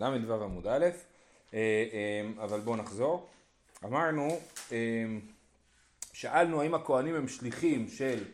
ל"ו 0.00 0.44
עמוד 0.44 0.66
א', 0.66 0.86
אה, 1.54 1.58
אה, 1.92 2.44
אבל 2.44 2.60
בואו 2.60 2.76
נחזור. 2.76 3.26
אמרנו, 3.84 4.28
אה, 4.72 5.04
שאלנו 6.12 6.62
האם 6.62 6.74
הכהנים 6.74 7.14
הם 7.14 7.28
שליחים 7.28 7.88
של, 7.88 8.24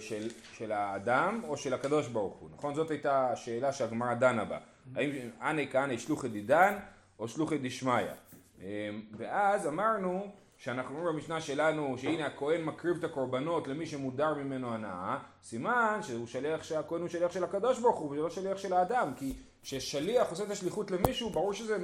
של, 0.00 0.28
של 0.52 0.72
האדם 0.72 1.40
או 1.48 1.56
של 1.56 1.74
הקדוש 1.74 2.08
ברוך 2.08 2.34
הוא, 2.34 2.48
נכון? 2.56 2.74
זאת 2.74 2.90
הייתה 2.90 3.30
השאלה 3.30 3.72
שהגמרא 3.72 4.14
דנה 4.14 4.44
בה. 4.44 4.58
האם 4.94 5.10
אנא 5.40 5.62
כהנא 5.72 5.98
שלוחי 5.98 6.28
דידן 6.28 6.78
או 7.18 7.28
שלוחי 7.28 7.58
דשמיא. 7.58 8.06
ואז 9.16 9.66
אמרנו 9.66 10.32
שאנחנו 10.56 10.96
אומרים 10.98 11.14
במשנה 11.14 11.40
שלנו 11.40 11.98
שהנה 11.98 12.26
הכהן 12.26 12.62
מקריב 12.64 12.96
את 12.96 13.04
הקורבנות 13.04 13.68
למי 13.68 13.86
שמודר 13.86 14.34
ממנו 14.34 14.74
הנאה, 14.74 15.18
סימן 15.42 16.00
שהוא 16.02 16.26
שליח 16.26 16.62
שהכהן 16.62 17.00
הוא 17.00 17.08
שליח 17.08 17.32
של 17.32 17.44
הקדוש 17.44 17.78
ברוך 17.78 17.98
הוא 17.98 18.10
ולא 18.10 18.30
שליח 18.30 18.58
של 18.58 18.72
האדם, 18.72 19.12
כי 19.16 19.34
כששליח 19.62 20.30
עושה 20.30 20.44
את 20.44 20.50
השליחות 20.50 20.90
למישהו 20.90 21.30
ברור 21.30 21.52
שזה 21.52 21.76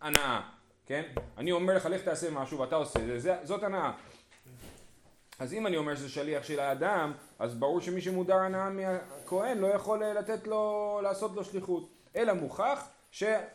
הנאה, 0.00 0.40
כן? 0.86 1.02
אני 1.38 1.52
אומר 1.52 1.76
לך 1.76 1.86
לך 1.86 2.02
תעשה 2.02 2.30
משהו 2.30 2.58
ואתה 2.58 2.76
עושה 2.76 2.98
את 3.14 3.20
זה, 3.20 3.36
זאת 3.42 3.62
הנאה. 3.62 3.92
אז 5.38 5.52
אם 5.52 5.66
אני 5.66 5.76
אומר 5.76 5.96
שזה 5.96 6.08
שליח 6.08 6.44
של 6.44 6.60
האדם, 6.60 7.12
אז 7.38 7.54
ברור 7.54 7.80
שמי 7.80 8.00
שמודר 8.00 8.36
הנאה 8.36 8.70
מהכהן 8.70 9.58
לא 9.58 9.66
יכול 9.66 10.04
לתת 10.04 10.46
לו, 10.46 11.00
לעשות 11.02 11.36
לו 11.36 11.44
שליחות. 11.44 11.88
אלא 12.16 12.32
מוכח 12.32 12.88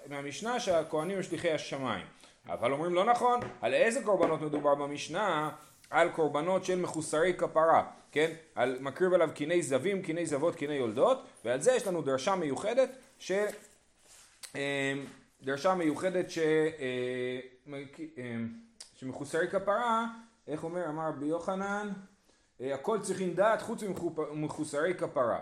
מהמשנה 0.07 0.59
שהכהנים 0.59 1.17
הם 1.17 1.23
שליחי 1.23 1.51
השמיים. 1.51 2.05
אבל 2.48 2.71
אומרים 2.71 2.93
לא 2.93 3.05
נכון, 3.05 3.40
על 3.62 3.73
איזה 3.73 4.04
קורבנות 4.04 4.41
מדובר 4.41 4.76
במשנה? 4.76 5.49
על 5.90 6.09
קורבנות 6.09 6.65
של 6.65 6.79
מחוסרי 6.79 7.34
כפרה, 7.34 7.84
כן? 8.12 8.31
על 8.55 8.77
מקריב 8.79 9.13
עליו 9.13 9.29
קיני 9.34 9.62
זבים, 9.62 10.01
קיני 10.01 10.26
זבות, 10.26 10.55
קיני 10.55 10.73
יולדות, 10.73 11.23
ועל 11.45 11.62
זה 11.62 11.71
יש 11.71 11.88
לנו 11.88 12.01
דרשה 12.01 12.35
מיוחדת 12.35 12.90
ש... 13.20 13.31
אה, 14.55 14.93
דרשה 15.41 15.75
מיוחדת 15.75 16.29
ש... 16.29 16.38
אה, 16.38 17.39
אה, 18.18 18.35
שמחוסרי 18.95 19.48
כפרה, 19.48 20.05
איך 20.48 20.63
אומר, 20.63 20.90
אמר 20.90 21.07
רבי 21.07 21.26
יוחנן, 21.26 21.90
הכל 22.60 22.99
צריכים 23.01 23.34
דעת 23.34 23.62
חוץ 23.62 23.84
ממחוסרי 24.32 24.93
כפרה. 24.93 25.40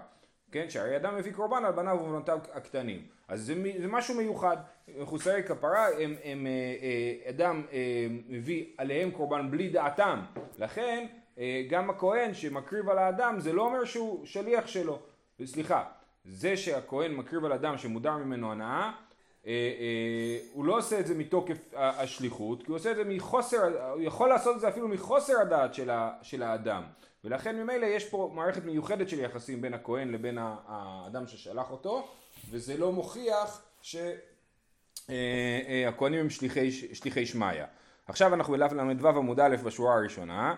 כן, 0.51 0.69
שהרי 0.69 0.95
אדם 0.95 1.15
מביא 1.15 1.33
קורבן 1.33 1.65
על 1.65 1.71
בניו 1.71 1.97
ובנותיו 2.01 2.39
הקטנים. 2.53 3.05
אז 3.27 3.41
זה, 3.41 3.53
זה 3.81 3.87
משהו 3.87 4.15
מיוחד. 4.15 4.57
מחוסרי 4.95 5.43
כפרה, 5.43 5.87
הם, 5.87 6.15
הם, 6.23 6.47
אה, 6.47 6.51
אה, 6.81 7.29
אדם 7.29 7.63
אה, 7.71 8.07
מביא 8.29 8.65
עליהם 8.77 9.11
קורבן 9.11 9.51
בלי 9.51 9.69
דעתם. 9.69 10.19
לכן, 10.57 11.05
גם 11.69 11.89
הכהן 11.89 12.33
שמקריב 12.33 12.89
על 12.89 12.97
האדם, 12.97 13.39
זה 13.39 13.53
לא 13.53 13.61
אומר 13.61 13.85
שהוא 13.85 14.25
שליח 14.25 14.67
שלו. 14.67 14.99
סליחה, 15.45 15.83
זה 16.27 16.57
שהכהן 16.57 17.13
מקריב 17.13 17.45
על 17.45 17.53
אדם 17.53 17.77
שמודר 17.77 18.17
ממנו 18.17 18.51
הנאה, 18.51 18.91
הוא 20.53 20.65
לא 20.65 20.77
עושה 20.77 20.99
את 20.99 21.07
זה 21.07 21.15
מתוקף 21.15 21.57
השליחות, 21.73 22.63
כי 22.63 22.71
הוא 22.71 22.75
עושה 22.75 22.91
את 22.91 22.95
זה 22.95 23.03
מחוסר, 23.03 23.91
הוא 23.93 24.01
יכול 24.01 24.29
לעשות 24.29 24.55
את 24.55 24.61
זה 24.61 24.69
אפילו 24.69 24.87
מחוסר 24.87 25.33
הדעת 25.41 25.73
של 26.21 26.43
האדם. 26.43 26.83
ולכן 27.23 27.55
ממילא 27.55 27.85
יש 27.85 28.09
פה 28.09 28.31
מערכת 28.35 28.65
מיוחדת 28.65 29.09
של 29.09 29.19
יחסים 29.19 29.61
בין 29.61 29.73
הכהן 29.73 30.11
לבין 30.11 30.37
האדם 30.41 31.27
ששלח 31.27 31.71
אותו, 31.71 32.07
וזה 32.49 32.77
לא 32.77 32.91
מוכיח 32.91 33.61
שהכהנים 33.81 34.13
אה, 35.09 36.17
אה, 36.17 36.19
הם 36.19 36.29
שליחי, 36.93 37.25
שמיא. 37.25 37.63
עכשיו 38.07 38.33
אנחנו 38.33 38.53
בל"ו 38.53 39.07
עמוד 39.07 39.39
א' 39.39 39.55
בשורה 39.63 39.95
הראשונה. 39.95 40.55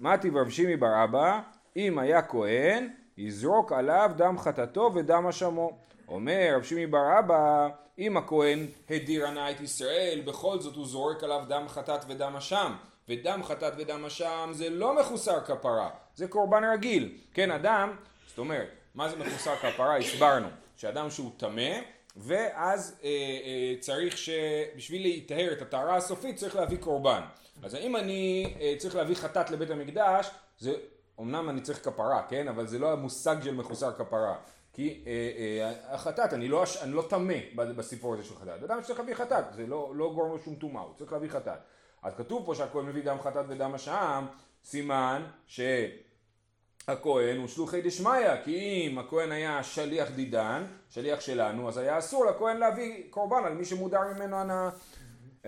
מתי 0.00 0.30
רב 0.30 0.50
שימי 0.50 0.76
בר 0.76 1.04
אבא, 1.04 1.40
אם 1.76 1.98
היה 1.98 2.22
כהן, 2.22 2.88
יזרוק 3.18 3.72
עליו 3.72 4.10
דם 4.16 4.38
חטאתו 4.38 4.90
ודם 4.94 5.26
אשמו. 5.26 5.78
אומר 6.08 6.52
רב 6.56 6.62
שימי 6.62 6.86
בר 6.86 7.18
אבא, 7.18 7.68
אם 7.98 8.16
הכהן 8.16 8.66
הדיר 8.90 9.26
הנא 9.26 9.50
את 9.50 9.60
ישראל, 9.60 10.22
בכל 10.24 10.60
זאת 10.60 10.76
הוא 10.76 10.86
זורק 10.86 11.24
עליו 11.24 11.44
דם 11.48 11.64
חטאת 11.68 12.04
ודם 12.08 12.36
אשם. 12.36 12.72
ודם 13.08 13.40
חטאת 13.44 13.72
ודם 13.76 14.04
אשם 14.04 14.50
זה 14.52 14.70
לא 14.70 15.00
מחוסר 15.00 15.40
כפרה, 15.40 15.90
זה 16.14 16.28
קורבן 16.28 16.64
רגיל. 16.64 17.18
כן, 17.34 17.50
אדם, 17.50 17.96
זאת 18.28 18.38
אומרת, 18.38 18.68
מה 18.94 19.08
זה 19.08 19.16
מחוסר 19.16 19.56
כפרה? 19.56 19.96
הסברנו, 19.96 20.48
שאדם 20.76 21.10
שהוא 21.10 21.30
טמא, 21.36 21.80
ואז 22.16 22.98
אה, 23.04 23.08
אה, 23.08 23.74
צריך 23.80 24.18
שבשביל 24.18 25.02
להיטהר 25.02 25.52
את 25.52 25.62
הטהרה 25.62 25.96
הסופית 25.96 26.36
צריך 26.36 26.56
להביא 26.56 26.78
קורבן. 26.78 27.20
אז 27.62 27.74
האם 27.74 27.96
אני 27.96 28.54
אה, 28.60 28.74
צריך 28.78 28.96
להביא 28.96 29.14
חטאת 29.14 29.50
לבית 29.50 29.70
המקדש, 29.70 30.30
זה, 30.58 30.72
אמנם 31.20 31.48
אני 31.48 31.60
צריך 31.60 31.84
כפרה, 31.84 32.22
כן? 32.28 32.48
אבל 32.48 32.66
זה 32.66 32.78
לא 32.78 32.92
המושג 32.92 33.36
של 33.42 33.54
מחוסר 33.54 33.92
כפרה. 33.92 34.36
כי 34.72 35.04
אה, 35.06 35.12
אה, 35.12 35.94
החטאת, 35.94 36.32
אני 36.32 36.48
לא, 36.48 36.64
לא 36.86 37.04
טמא 37.08 37.34
בסיפור 37.56 38.14
הזה 38.14 38.24
של 38.24 38.34
חטאת. 38.34 38.62
אדם 38.62 38.82
שצריך 38.82 38.98
להביא 38.98 39.14
חטאת, 39.14 39.44
זה 39.52 39.66
לא, 39.66 39.92
לא 39.94 40.12
גורם 40.14 40.30
לו 40.30 40.38
שום 40.38 40.54
טומאה, 40.54 40.82
הוא 40.82 40.94
צריך 40.96 41.12
להביא 41.12 41.28
חטאת. 41.28 41.58
אז 42.02 42.12
כתוב 42.16 42.46
פה 42.46 42.54
שהכהן 42.54 42.86
מביא 42.86 43.02
דם 43.04 43.16
חטאת 43.22 43.44
ודם 43.48 43.74
אשם, 43.74 44.26
סימן 44.64 45.22
שהכהן 45.46 47.38
הוא 47.38 47.48
שלוחי 47.48 47.82
דשמיא, 47.82 48.42
כי 48.44 48.88
אם 48.90 48.98
הכהן 48.98 49.32
היה 49.32 49.62
שליח 49.62 50.10
דידן, 50.10 50.64
שליח 50.88 51.20
שלנו, 51.20 51.68
אז 51.68 51.76
היה 51.76 51.98
אסור 51.98 52.24
לכהן 52.24 52.56
להביא 52.56 53.02
קורבן 53.10 53.44
על 53.44 53.54
מי 53.54 53.64
שמודר 53.64 54.00
ממנו 54.16 54.36
הנאה. 54.36 54.70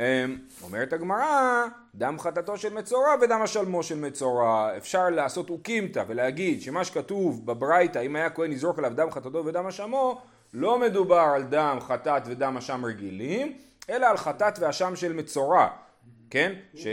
אמ, 0.00 0.38
אומרת 0.62 0.93
הגמרא, 0.93 1.65
דם 1.94 2.19
חטאתו 2.19 2.56
של 2.56 2.75
מצורע 2.75 3.15
ודם 3.22 3.41
השלמו 3.43 3.83
של 3.83 3.99
מצורע. 3.99 4.77
אפשר 4.77 5.11
לעשות 5.11 5.50
אוקימתא 5.50 6.05
ולהגיד 6.09 6.62
שמה 6.62 6.84
שכתוב 6.84 7.47
בברייתא, 7.47 7.99
אם 7.99 8.16
היה 8.16 8.31
כהן 8.31 8.53
יזרוק 8.53 8.78
עליו 8.78 8.93
דם 8.97 9.11
חטאתו 9.11 9.44
ודם 9.44 9.66
אשמו, 9.66 10.21
לא 10.55 10.78
מדובר 10.78 11.33
על 11.34 11.43
דם 11.43 11.78
חטאת 11.81 12.22
ודם 12.27 12.56
אשם 12.56 12.84
רגילים, 12.84 13.56
אלא 13.91 14.06
על 14.06 14.16
חטאת 14.16 14.59
ואשם 14.59 14.97
של 14.97 15.12
מצורע. 15.12 15.69
כן? 16.31 16.53
ש... 16.75 16.87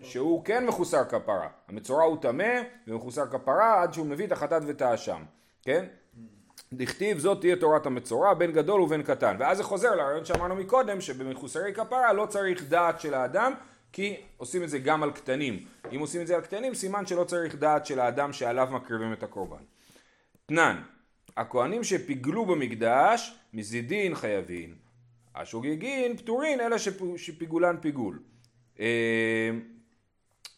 שהוא 0.00 0.44
כן 0.44 0.66
מחוסר 0.66 1.04
כפרה. 1.04 1.48
המצורע 1.68 2.04
הוא 2.04 2.16
טמא 2.20 2.62
ומחוסר 2.88 3.26
כפרה 3.26 3.82
עד 3.82 3.92
שהוא 3.92 4.06
מביא 4.06 4.26
את 4.26 4.32
החטאת 4.32 4.62
ואת 4.66 4.82
האשם, 4.82 5.22
כן? 5.62 5.84
דכתיב 6.72 7.18
זאת 7.18 7.40
תהיה 7.40 7.56
תורת 7.56 7.86
המצורע 7.86 8.34
בין 8.34 8.52
גדול 8.52 8.80
ובין 8.80 9.02
קטן. 9.02 9.36
ואז 9.38 9.56
זה 9.56 9.64
חוזר 9.64 9.94
לרעיון 9.94 10.24
שאמרנו 10.24 10.54
מקודם 10.54 11.00
שבמחוסרי 11.00 11.74
כפרה 11.74 12.12
לא 12.12 12.26
צריך 12.26 12.64
דעת 12.64 13.00
של 13.00 13.14
האדם 13.14 13.52
כי 13.92 14.16
עושים 14.36 14.62
את 14.62 14.68
זה 14.68 14.78
גם 14.78 15.02
על 15.02 15.10
קטנים. 15.10 15.64
אם 15.94 16.00
עושים 16.00 16.20
את 16.20 16.26
זה 16.26 16.34
על 16.34 16.40
קטנים 16.40 16.74
סימן 16.74 17.06
שלא 17.06 17.24
צריך 17.24 17.54
דעת 17.54 17.86
של 17.86 18.00
האדם 18.00 18.32
שעליו 18.32 18.68
מקריבים 18.72 19.12
את 19.12 19.22
הקורבן. 19.22 19.62
תנן 20.46 20.82
הכהנים 21.36 21.84
שפיגלו 21.84 22.44
במקדש 22.46 23.38
מזידין 23.54 24.14
חייבין. 24.14 24.74
השוגגין 25.34 26.16
פטורין 26.16 26.60
אלא 26.60 26.76
שפיגולן 27.16 27.76
פיגול. 27.80 28.18
אה, 28.80 29.50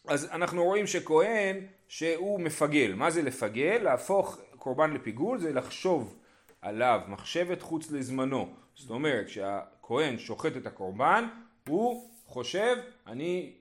אז 0.07 0.29
אנחנו 0.31 0.63
רואים 0.63 0.87
שכהן 0.87 1.57
שהוא 1.87 2.39
מפגל, 2.39 2.93
מה 2.95 3.09
זה 3.09 3.21
לפגל? 3.21 3.79
להפוך 3.83 4.37
קורבן 4.59 4.93
לפיגול 4.93 5.39
זה 5.39 5.53
לחשוב 5.53 6.15
עליו 6.61 7.01
מחשבת 7.07 7.61
חוץ 7.61 7.91
לזמנו, 7.91 8.53
זאת 8.75 8.89
אומרת 8.89 9.25
כשהכהן 9.25 10.17
שוחט 10.17 10.57
את 10.57 10.67
הקורבן 10.67 11.27
הוא 11.67 12.09
חושב 12.25 12.77
אני 13.07 13.53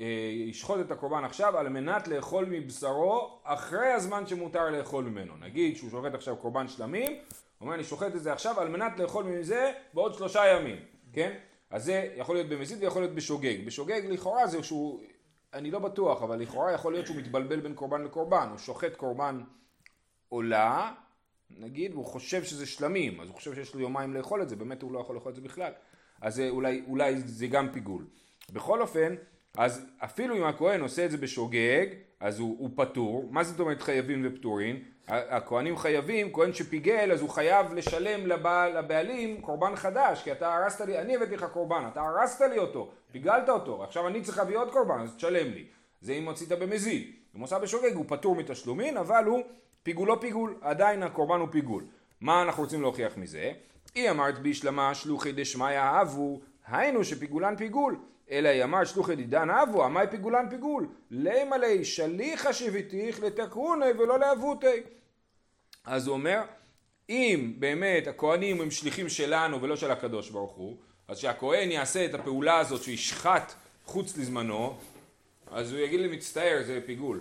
אה, 0.00 0.50
אשחוט 0.50 0.80
את 0.80 0.90
הקורבן 0.90 1.24
עכשיו 1.24 1.58
על 1.58 1.68
מנת 1.68 2.08
לאכול 2.08 2.44
מבשרו 2.50 3.38
אחרי 3.44 3.92
הזמן 3.92 4.26
שמותר 4.26 4.70
לאכול 4.70 5.04
ממנו, 5.04 5.36
נגיד 5.36 5.76
שהוא 5.76 5.90
שוחט 5.90 6.14
עכשיו 6.14 6.36
קורבן 6.36 6.68
שלמים, 6.68 7.12
הוא 7.12 7.20
אומר 7.60 7.74
אני 7.74 7.84
שוחט 7.84 8.14
את 8.14 8.22
זה 8.22 8.32
עכשיו 8.32 8.60
על 8.60 8.68
מנת 8.68 8.98
לאכול 8.98 9.24
מזה 9.24 9.72
בעוד 9.94 10.14
שלושה 10.14 10.46
ימים, 10.46 10.76
כן? 11.12 11.36
אז 11.70 11.84
זה 11.84 12.08
יכול 12.16 12.36
להיות 12.36 12.48
במזיד 12.48 12.82
ויכול 12.82 13.02
להיות 13.02 13.14
בשוגג. 13.14 13.66
בשוגג 13.66 14.00
לכאורה 14.08 14.46
זה 14.46 14.62
שהוא, 14.62 15.00
אני 15.54 15.70
לא 15.70 15.78
בטוח, 15.78 16.22
אבל 16.22 16.38
לכאורה 16.38 16.72
יכול 16.72 16.92
להיות 16.92 17.06
שהוא 17.06 17.16
מתבלבל 17.16 17.60
בין 17.60 17.74
קורבן 17.74 18.02
לקורבן. 18.02 18.48
הוא 18.50 18.58
שוחט 18.58 18.96
קורבן 18.96 19.40
עולה, 20.30 20.92
נגיד, 21.58 21.92
והוא 21.92 22.06
חושב 22.06 22.44
שזה 22.44 22.66
שלמים, 22.66 23.20
אז 23.20 23.28
הוא 23.28 23.36
חושב 23.36 23.54
שיש 23.54 23.74
לו 23.74 23.80
יומיים 23.80 24.14
לאכול 24.14 24.42
את 24.42 24.48
זה, 24.48 24.56
באמת 24.56 24.82
הוא 24.82 24.92
לא 24.92 24.98
יכול 25.00 25.14
לאכול 25.14 25.30
את 25.30 25.36
זה 25.36 25.42
בכלל. 25.42 25.72
אז 26.20 26.34
זה, 26.34 26.48
אולי, 26.48 26.82
אולי 26.86 27.20
זה 27.20 27.46
גם 27.46 27.72
פיגול. 27.72 28.06
בכל 28.52 28.80
אופן, 28.80 29.14
אז 29.56 29.86
אפילו 29.98 30.36
אם 30.36 30.44
הכהן 30.44 30.80
עושה 30.80 31.04
את 31.04 31.10
זה 31.10 31.16
בשוגג, 31.16 31.86
אז 32.20 32.38
הוא, 32.38 32.56
הוא 32.58 32.70
פטור. 32.74 33.28
מה 33.30 33.44
זאת 33.44 33.60
אומרת 33.60 33.82
חייבים 33.82 34.26
ופטורים? 34.26 34.82
הכהנים 35.08 35.76
חייבים, 35.76 36.32
כהן 36.32 36.52
שפיגל 36.52 37.12
אז 37.12 37.20
הוא 37.20 37.30
חייב 37.30 37.74
לשלם 37.74 38.26
לבעל, 38.26 38.78
לבעלים 38.78 39.40
קורבן 39.40 39.76
חדש 39.76 40.22
כי 40.22 40.32
אתה 40.32 40.54
הרסת 40.54 40.80
לי, 40.80 40.98
אני 40.98 41.16
הבאתי 41.16 41.36
לך 41.36 41.44
קורבן, 41.44 41.84
אתה 41.92 42.00
הרסת 42.00 42.40
לי 42.40 42.58
אותו, 42.58 42.90
פיגלת 43.12 43.48
אותו, 43.48 43.84
עכשיו 43.84 44.08
אני 44.08 44.22
צריך 44.22 44.38
להביא 44.38 44.58
עוד 44.58 44.70
קורבן 44.72 45.00
אז 45.00 45.16
תשלם 45.16 45.52
לי. 45.52 45.64
זה 46.00 46.12
אם 46.12 46.24
הוצאת 46.28 46.48
במזיד. 46.48 47.12
אם 47.36 47.40
עושה 47.40 47.58
בשוגג 47.58 47.94
הוא 47.94 48.04
פטור 48.08 48.36
מתשלומין 48.36 48.96
אבל 48.96 49.24
הוא 49.24 49.42
פיגול 49.82 50.08
לא 50.08 50.18
פיגול, 50.20 50.58
עדיין 50.60 51.02
הקורבן 51.02 51.40
הוא 51.40 51.48
פיגול. 51.50 51.84
מה 52.20 52.42
אנחנו 52.42 52.62
רוצים 52.62 52.82
להוכיח 52.82 53.16
מזה? 53.16 53.52
היא 53.94 54.10
אמרת 54.10 54.38
בישלמה 54.38 54.94
שלוחי 54.94 55.32
דשמיא 55.32 55.78
אהבו, 55.78 56.40
היינו 56.66 57.04
שפיגולן 57.04 57.56
פיגול. 57.56 57.96
אלא 58.30 58.48
היא 58.48 58.64
אמרת 58.64 58.86
שלוחי 58.86 59.16
דידן 59.16 59.50
אבו, 59.50 59.84
עמי 59.84 60.00
פיגולן 60.10 60.50
פיגול. 60.50 60.88
לימה 61.10 61.58
לי 61.58 61.84
שליחה 61.84 62.52
שביתיך 62.52 63.22
לתקרוני 63.22 63.90
ולא 63.98 64.18
לאבותי. 64.18 64.66
אז 65.84 66.06
הוא 66.06 66.14
אומר, 66.14 66.40
אם 67.08 67.54
באמת 67.58 68.06
הכהנים 68.06 68.60
הם 68.60 68.70
שליחים 68.70 69.08
שלנו 69.08 69.62
ולא 69.62 69.76
של 69.76 69.90
הקדוש 69.90 70.30
ברוך 70.30 70.52
הוא, 70.52 70.76
אז 71.08 71.18
שהכהן 71.18 71.70
יעשה 71.70 72.04
את 72.04 72.14
הפעולה 72.14 72.58
הזאת 72.58 72.82
שישחט 72.82 73.52
חוץ 73.84 74.18
לזמנו, 74.18 74.76
אז 75.50 75.72
הוא 75.72 75.80
יגיד 75.80 76.00
לי 76.00 76.16
מצטער 76.16 76.62
זה 76.66 76.80
פיגול. 76.86 77.20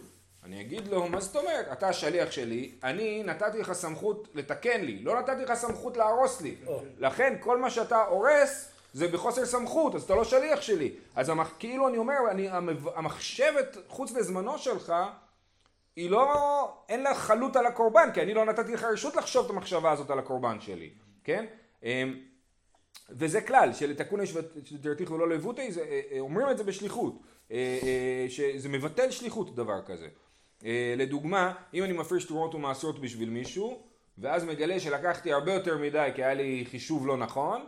אני 0.50 0.62
אגיד 0.62 0.88
לו, 0.88 1.08
מה 1.08 1.20
זאת 1.20 1.36
אומרת? 1.36 1.66
אתה 1.72 1.90
השליח 1.90 2.32
שלי, 2.32 2.72
אני 2.84 3.24
נתתי 3.24 3.60
לך 3.60 3.74
סמכות 3.74 4.28
לתקן 4.34 4.82
לי, 4.82 5.00
לא 5.00 5.20
נתתי 5.20 5.44
לך 5.44 5.54
סמכות 5.54 5.98
להרוס 5.98 6.42
לי. 6.42 6.56
לכן 6.98 7.36
כל 7.40 7.58
מה 7.58 7.70
שאתה 7.70 8.04
הורס 8.04 8.72
זה 8.94 9.08
בחוסר 9.08 9.46
סמכות, 9.46 9.96
אז 9.96 10.04
אתה 10.04 10.16
לא 10.16 10.24
שליח 10.24 10.62
שלי. 10.62 10.92
אז 11.16 11.30
המח... 11.30 11.54
כאילו 11.60 11.88
אני 11.88 11.98
אומר, 11.98 12.16
אני, 12.32 12.50
המחשבת 12.96 13.78
חוץ 13.88 14.12
לזמנו 14.12 14.58
שלך, 14.58 14.94
היא 15.96 16.10
לא, 16.10 16.74
אין 16.90 17.04
לה 17.04 17.16
חלות 17.16 17.56
על 17.56 17.66
הקורבן, 17.66 18.10
כי 18.14 18.22
אני 18.22 18.34
לא 18.34 18.46
נתתי 18.46 18.74
לך 18.74 18.84
רשות 18.84 19.16
לחשוב 19.16 19.46
את 19.46 19.52
המחשבה 19.52 19.92
הזאת 19.92 20.10
על 20.10 20.20
הקורבן 20.20 20.62
שלי, 20.62 20.90
כן? 21.24 21.46
אמ, 21.84 22.20
וזה 23.10 23.42
כלל, 23.42 23.74
שלתקון 23.74 24.22
יש 24.22 24.34
ותרתיחו 24.74 25.18
לא 25.18 25.30
לבוטי, 25.30 25.62
אה, 25.62 26.02
אה, 26.12 26.20
אומרים 26.20 26.50
את 26.50 26.58
זה 26.58 26.64
בשליחות, 26.64 27.14
אה, 27.52 28.26
שזה 28.30 28.70
מבטל 28.70 29.12
שליחות 29.12 29.56
דבר 29.56 29.82
כזה. 29.86 30.08
לדוגמה, 30.98 31.54
אם 31.74 31.84
אני 31.84 31.94
מפריש 31.94 32.26
תרומות 32.26 32.56
ומעשרות 32.56 33.02
בשביל 33.02 33.30
מישהו, 33.30 33.82
ואז 34.18 34.44
מגלה 34.44 34.80
שלקחתי 34.80 35.34
הרבה 35.34 35.54
יותר 35.54 35.78
מדי 35.78 36.10
כי 36.16 36.24
היה 36.24 36.34
לי 36.34 36.66
חישוב 36.72 37.08
לא 37.08 37.18
נכון, 37.18 37.66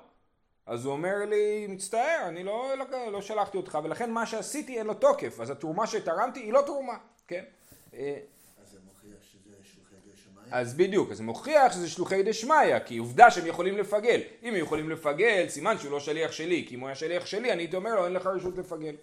אז 0.66 0.86
הוא 0.86 0.94
אומר 0.94 1.16
לי, 1.30 1.68
מצטער, 1.68 2.26
אני 2.28 2.44
לא, 2.44 2.74
לא, 2.78 3.12
לא 3.12 3.22
שלחתי 3.22 3.58
אותך, 3.58 3.80
ולכן 3.84 4.12
מה 4.12 4.26
שעשיתי 4.26 4.78
אין 4.78 4.88
לו 4.88 4.94
תוקף, 4.94 5.40
אז 5.40 5.50
התרומה 5.50 5.88
שתרמתי 5.88 6.40
היא 6.40 6.54
לא 6.54 6.62
תרומה, 6.66 6.98
כן? 7.28 7.44
אז 10.52 10.74
בדיוק, 10.74 11.12
אז 11.12 11.18
זה 11.18 11.24
מוכיח 11.24 11.74
שזה 11.74 11.90
שלוחי 11.90 12.24
דשמיא, 12.24 12.80
כי 12.86 12.98
עובדה 12.98 13.32
שהם 13.32 13.48
יכולים 13.48 13.78
לפגל. 13.78 14.22
אם 14.44 14.50
הם 14.50 14.56
יכולים 14.56 14.90
לפגל, 14.90 15.46
סימן 15.50 15.78
שהוא 15.78 15.92
לא 15.92 16.00
שליח 16.00 16.32
שלי, 16.32 16.66
כי 16.68 16.76
אם 16.76 16.80
הוא 16.80 16.88
היה 16.88 16.96
שליח 16.96 17.26
שלי, 17.26 17.52
אני 17.52 17.62
הייתי 17.62 17.76
אומר 17.76 17.96
לו, 17.96 18.06
אין 18.06 18.14
לך 18.14 18.26
רשות 18.26 18.58
לפגל. 18.58 18.96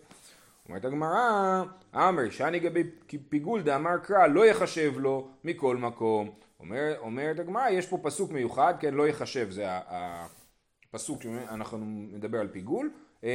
אומרת 0.69 0.85
הגמרא, 0.85 1.62
אמר, 1.94 2.31
שאני 2.31 2.59
גבי 2.59 2.82
פיגול 3.29 3.62
דאמר 3.62 3.99
קרא, 3.99 4.26
לא 4.26 4.47
יחשב 4.47 4.93
לו 4.99 5.29
מכל 5.44 5.76
מקום. 5.76 6.31
אומר, 6.61 6.94
אומרת 6.99 7.38
הגמרא, 7.38 7.69
יש 7.69 7.87
פה 7.87 7.99
פסוק 8.03 8.31
מיוחד, 8.31 8.75
כן, 8.81 8.94
לא 8.94 9.09
יחשב, 9.09 9.50
זה 9.50 9.65
הפסוק 9.69 11.23
שאנחנו 11.23 11.79
נדבר 12.12 12.41
על 12.41 12.49
פיגול. 12.49 12.91
אמ, 13.23 13.29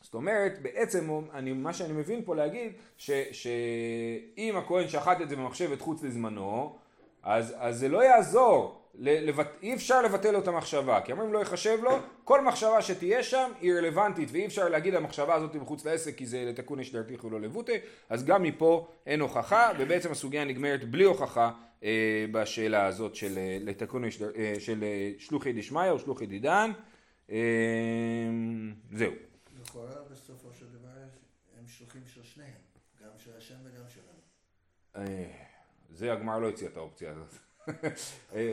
זאת 0.00 0.14
אומרת, 0.14 0.62
בעצם 0.62 1.20
אני, 1.34 1.52
מה 1.52 1.72
שאני 1.72 1.92
מבין 1.92 2.24
פה 2.24 2.34
להגיד, 2.34 2.72
שאם 3.32 4.54
הכהן 4.56 4.88
שחט 4.88 5.20
את 5.20 5.28
זה 5.28 5.36
במחשבת 5.36 5.80
חוץ 5.80 6.02
לזמנו, 6.02 6.76
אז, 7.22 7.54
אז 7.58 7.78
זה 7.78 7.88
לא 7.88 8.04
יעזור, 8.04 8.85
לבט... 8.98 9.46
אי 9.62 9.74
אפשר 9.74 10.02
לבטל 10.02 10.30
לו 10.30 10.38
את 10.38 10.48
המחשבה, 10.48 11.00
כי 11.00 11.12
אומרים 11.12 11.32
לא 11.32 11.38
יחשב 11.38 11.78
לו, 11.82 11.98
כל 12.24 12.44
מחשבה 12.44 12.82
שתהיה 12.82 13.22
שם 13.22 13.50
היא 13.60 13.72
רלוונטית, 13.72 14.28
ואי 14.32 14.46
אפשר 14.46 14.68
להגיד 14.68 14.94
המחשבה 14.94 15.34
הזאת 15.34 15.54
מחוץ 15.54 15.84
לעסק 15.84 16.16
כי 16.16 16.26
זה 16.26 16.44
לתקון 16.44 16.80
יש 16.80 16.92
דרתיך 16.92 17.24
ולא 17.24 17.40
לבוטה, 17.40 17.72
אז 18.08 18.24
גם 18.24 18.42
מפה 18.42 18.88
אין 19.06 19.20
הוכחה, 19.20 19.70
ובעצם 19.78 20.10
הסוגיה 20.10 20.44
נגמרת 20.44 20.90
בלי 20.90 21.04
הוכחה 21.04 21.50
אה, 21.84 22.26
בשאלה 22.32 22.86
הזאת 22.86 23.14
של 23.14 23.38
אה, 23.38 23.58
לתקון 23.60 24.04
יש. 24.04 24.22
אה, 24.22 24.54
של 24.58 24.84
אה, 24.84 25.12
שלוחי 25.18 25.52
דשמיא 25.52 25.90
או 25.90 25.98
שלוחי 25.98 26.26
דידן, 26.26 26.70
אה, 27.30 27.36
זהו. 28.92 29.12
לכאורה 29.60 30.02
בסופו 30.10 30.48
של 30.52 30.66
דבר 30.66 31.02
הם 31.58 31.66
שלוחים 31.66 32.02
של 32.06 32.22
שניהם, 32.22 32.50
גם 33.02 33.10
של 33.18 33.30
השם 33.36 33.54
וגם 33.64 33.84
שלנו. 33.88 34.18
אה, 34.96 35.30
זה 35.90 36.12
הגמר 36.12 36.38
לא 36.38 36.48
הציע 36.48 36.68
את 36.68 36.76
האופציה 36.76 37.10
הזאת. 37.10 37.45
אה, 38.34 38.52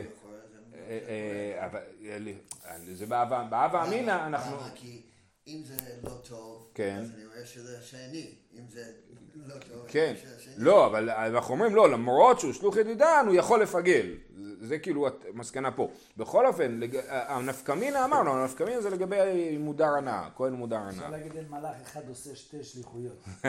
אה, 0.88 1.66
אבל 1.66 1.80
זה 2.92 3.06
באהבה 3.06 3.84
אמינא 3.86 4.26
אנחנו... 4.26 4.56
כי 4.74 5.02
אם 5.46 5.62
זה 5.64 5.76
לא 6.02 6.14
טוב, 6.28 6.70
כן. 6.74 6.98
אז 7.00 7.10
אני 7.16 7.26
רואה 7.26 7.46
שזה 7.46 7.78
השני, 7.78 8.34
אם 8.58 8.64
זה 8.68 8.84
לא 9.34 9.54
טוב, 9.54 9.86
כן, 9.88 10.14
לא, 10.56 10.86
אבל 10.86 11.10
אנחנו 11.10 11.54
אומרים 11.54 11.74
לא, 11.74 11.90
למרות 11.90 12.40
שהוא 12.40 12.52
שלוח 12.52 12.76
ידידן, 12.76 13.24
הוא 13.26 13.34
יכול 13.34 13.62
לפגל. 13.62 14.14
זה 14.60 14.78
כאילו 14.78 15.08
המסקנה 15.34 15.72
פה. 15.72 15.90
בכל 16.16 16.46
אופן, 16.46 16.80
הנפקמינה 17.08 18.04
אמרנו, 18.04 18.30
הנפקמינה 18.30 18.80
זה 18.80 18.90
לגבי 18.90 19.58
מודר 19.58 19.90
הנאה, 19.98 20.28
כהן 20.36 20.52
מודר 20.52 20.76
הנאה. 20.76 20.90
אפשר 20.90 21.10
להגיד 21.10 21.36
אין 21.36 21.48
מלאך 21.48 21.76
אחד 21.82 22.08
עושה 22.08 22.34
שתי 22.34 22.64
שליחויות. 22.64 23.24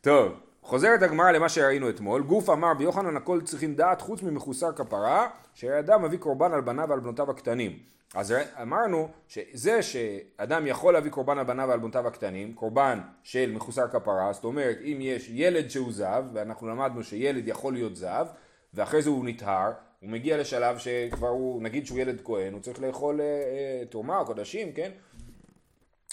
טוב. 0.00 0.51
חוזרת 0.62 1.02
הגמרא 1.02 1.30
למה 1.30 1.48
שראינו 1.48 1.90
אתמול, 1.90 2.22
גוף 2.22 2.50
אמר 2.50 2.74
ביוחנן 2.74 3.16
הכל 3.16 3.40
צריכים 3.40 3.74
דעת 3.74 4.00
חוץ 4.00 4.22
ממחוסר 4.22 4.72
כפרה, 4.72 5.28
שאדם 5.54 6.02
מביא 6.02 6.18
קורבן 6.18 6.52
על 6.52 6.60
בניו 6.60 6.86
ועל 6.88 7.00
בנותיו 7.00 7.30
הקטנים. 7.30 7.78
אז 8.14 8.34
אמרנו 8.62 9.08
שזה 9.28 9.82
שאדם 9.82 10.66
יכול 10.66 10.92
להביא 10.92 11.10
קורבן 11.10 11.38
על 11.38 11.44
בניו 11.44 11.68
ועל 11.68 11.78
בנותיו 11.78 12.06
הקטנים, 12.06 12.54
קורבן 12.54 13.00
של 13.22 13.52
מחוסר 13.52 13.88
כפרה, 13.88 14.32
זאת 14.32 14.44
אומרת 14.44 14.78
אם 14.84 14.98
יש 15.00 15.30
ילד 15.32 15.70
שהוא 15.70 15.92
זב, 15.92 16.24
ואנחנו 16.32 16.68
למדנו 16.68 17.02
שילד 17.02 17.48
יכול 17.48 17.72
להיות 17.72 17.96
זב, 17.96 18.26
ואחרי 18.74 19.02
זה 19.02 19.10
הוא 19.10 19.24
נטהר, 19.24 19.72
הוא 20.00 20.10
מגיע 20.10 20.38
לשלב 20.38 20.78
שכבר 20.78 21.28
הוא, 21.28 21.62
נגיד 21.62 21.86
שהוא 21.86 21.98
ילד 21.98 22.20
כהן, 22.24 22.52
הוא 22.52 22.60
צריך 22.60 22.80
לאכול 22.80 23.20
אה, 23.20 23.24
אה, 23.26 23.84
תרומה 23.90 24.24
קודשים, 24.24 24.72
כן? 24.72 24.90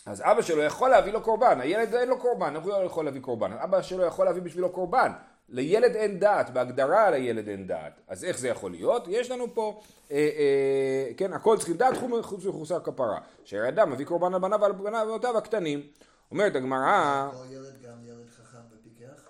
אז 0.09 0.21
אבא 0.21 0.41
שלו 0.41 0.61
יכול 0.61 0.89
להביא 0.89 1.13
לו 1.13 1.21
קורבן, 1.21 1.61
הילד 1.61 1.95
אין 1.95 2.09
לו 2.09 2.19
קורבן, 2.19 2.55
איך 2.55 2.63
הוא 2.63 2.83
יכול 2.83 3.05
להביא 3.05 3.21
קורבן? 3.21 3.51
אבא 3.53 3.81
שלו 3.81 4.03
יכול 4.03 4.25
להביא 4.25 4.41
בשבילו 4.41 4.69
קורבן. 4.69 5.11
לילד 5.49 5.95
אין 5.95 6.19
דעת, 6.19 6.49
בהגדרה 6.49 7.09
לילד 7.09 7.47
אין 7.47 7.67
דעת. 7.67 7.99
אז 8.07 8.23
איך 8.23 8.39
זה 8.39 8.47
יכול 8.47 8.71
להיות? 8.71 9.07
יש 9.07 9.31
לנו 9.31 9.53
פה, 9.53 9.81
אה, 10.11 10.17
אה, 10.17 11.13
כן, 11.17 11.33
הכל 11.33 11.57
צריכים 11.57 11.77
דעת 11.77 11.93
חוץ 12.21 12.45
מחוסר 12.45 12.79
כפרה. 12.79 13.19
שהאדם 13.43 13.91
מביא 13.91 14.05
קורבן 14.05 14.33
על 14.33 14.39
בניו 14.39 14.59
ועל 14.61 14.71
בנותיו 14.71 15.37
הקטנים. 15.37 15.87
אומרת 16.31 16.55
הגמרא... 16.55 17.29
או 17.35 17.45
ילד 17.45 17.81
גם 17.81 18.03
ילד 18.03 18.29
חכם 18.29 18.57
ופיקח? 18.71 19.29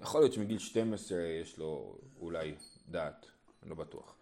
יכול 0.00 0.20
להיות 0.20 0.32
שמגיל 0.32 0.58
12 0.58 1.18
יש 1.18 1.58
לו 1.58 1.96
אולי 2.20 2.54
דעת, 2.88 3.26
אני 3.62 3.70
לא 3.70 3.76
בטוח. 3.76 4.14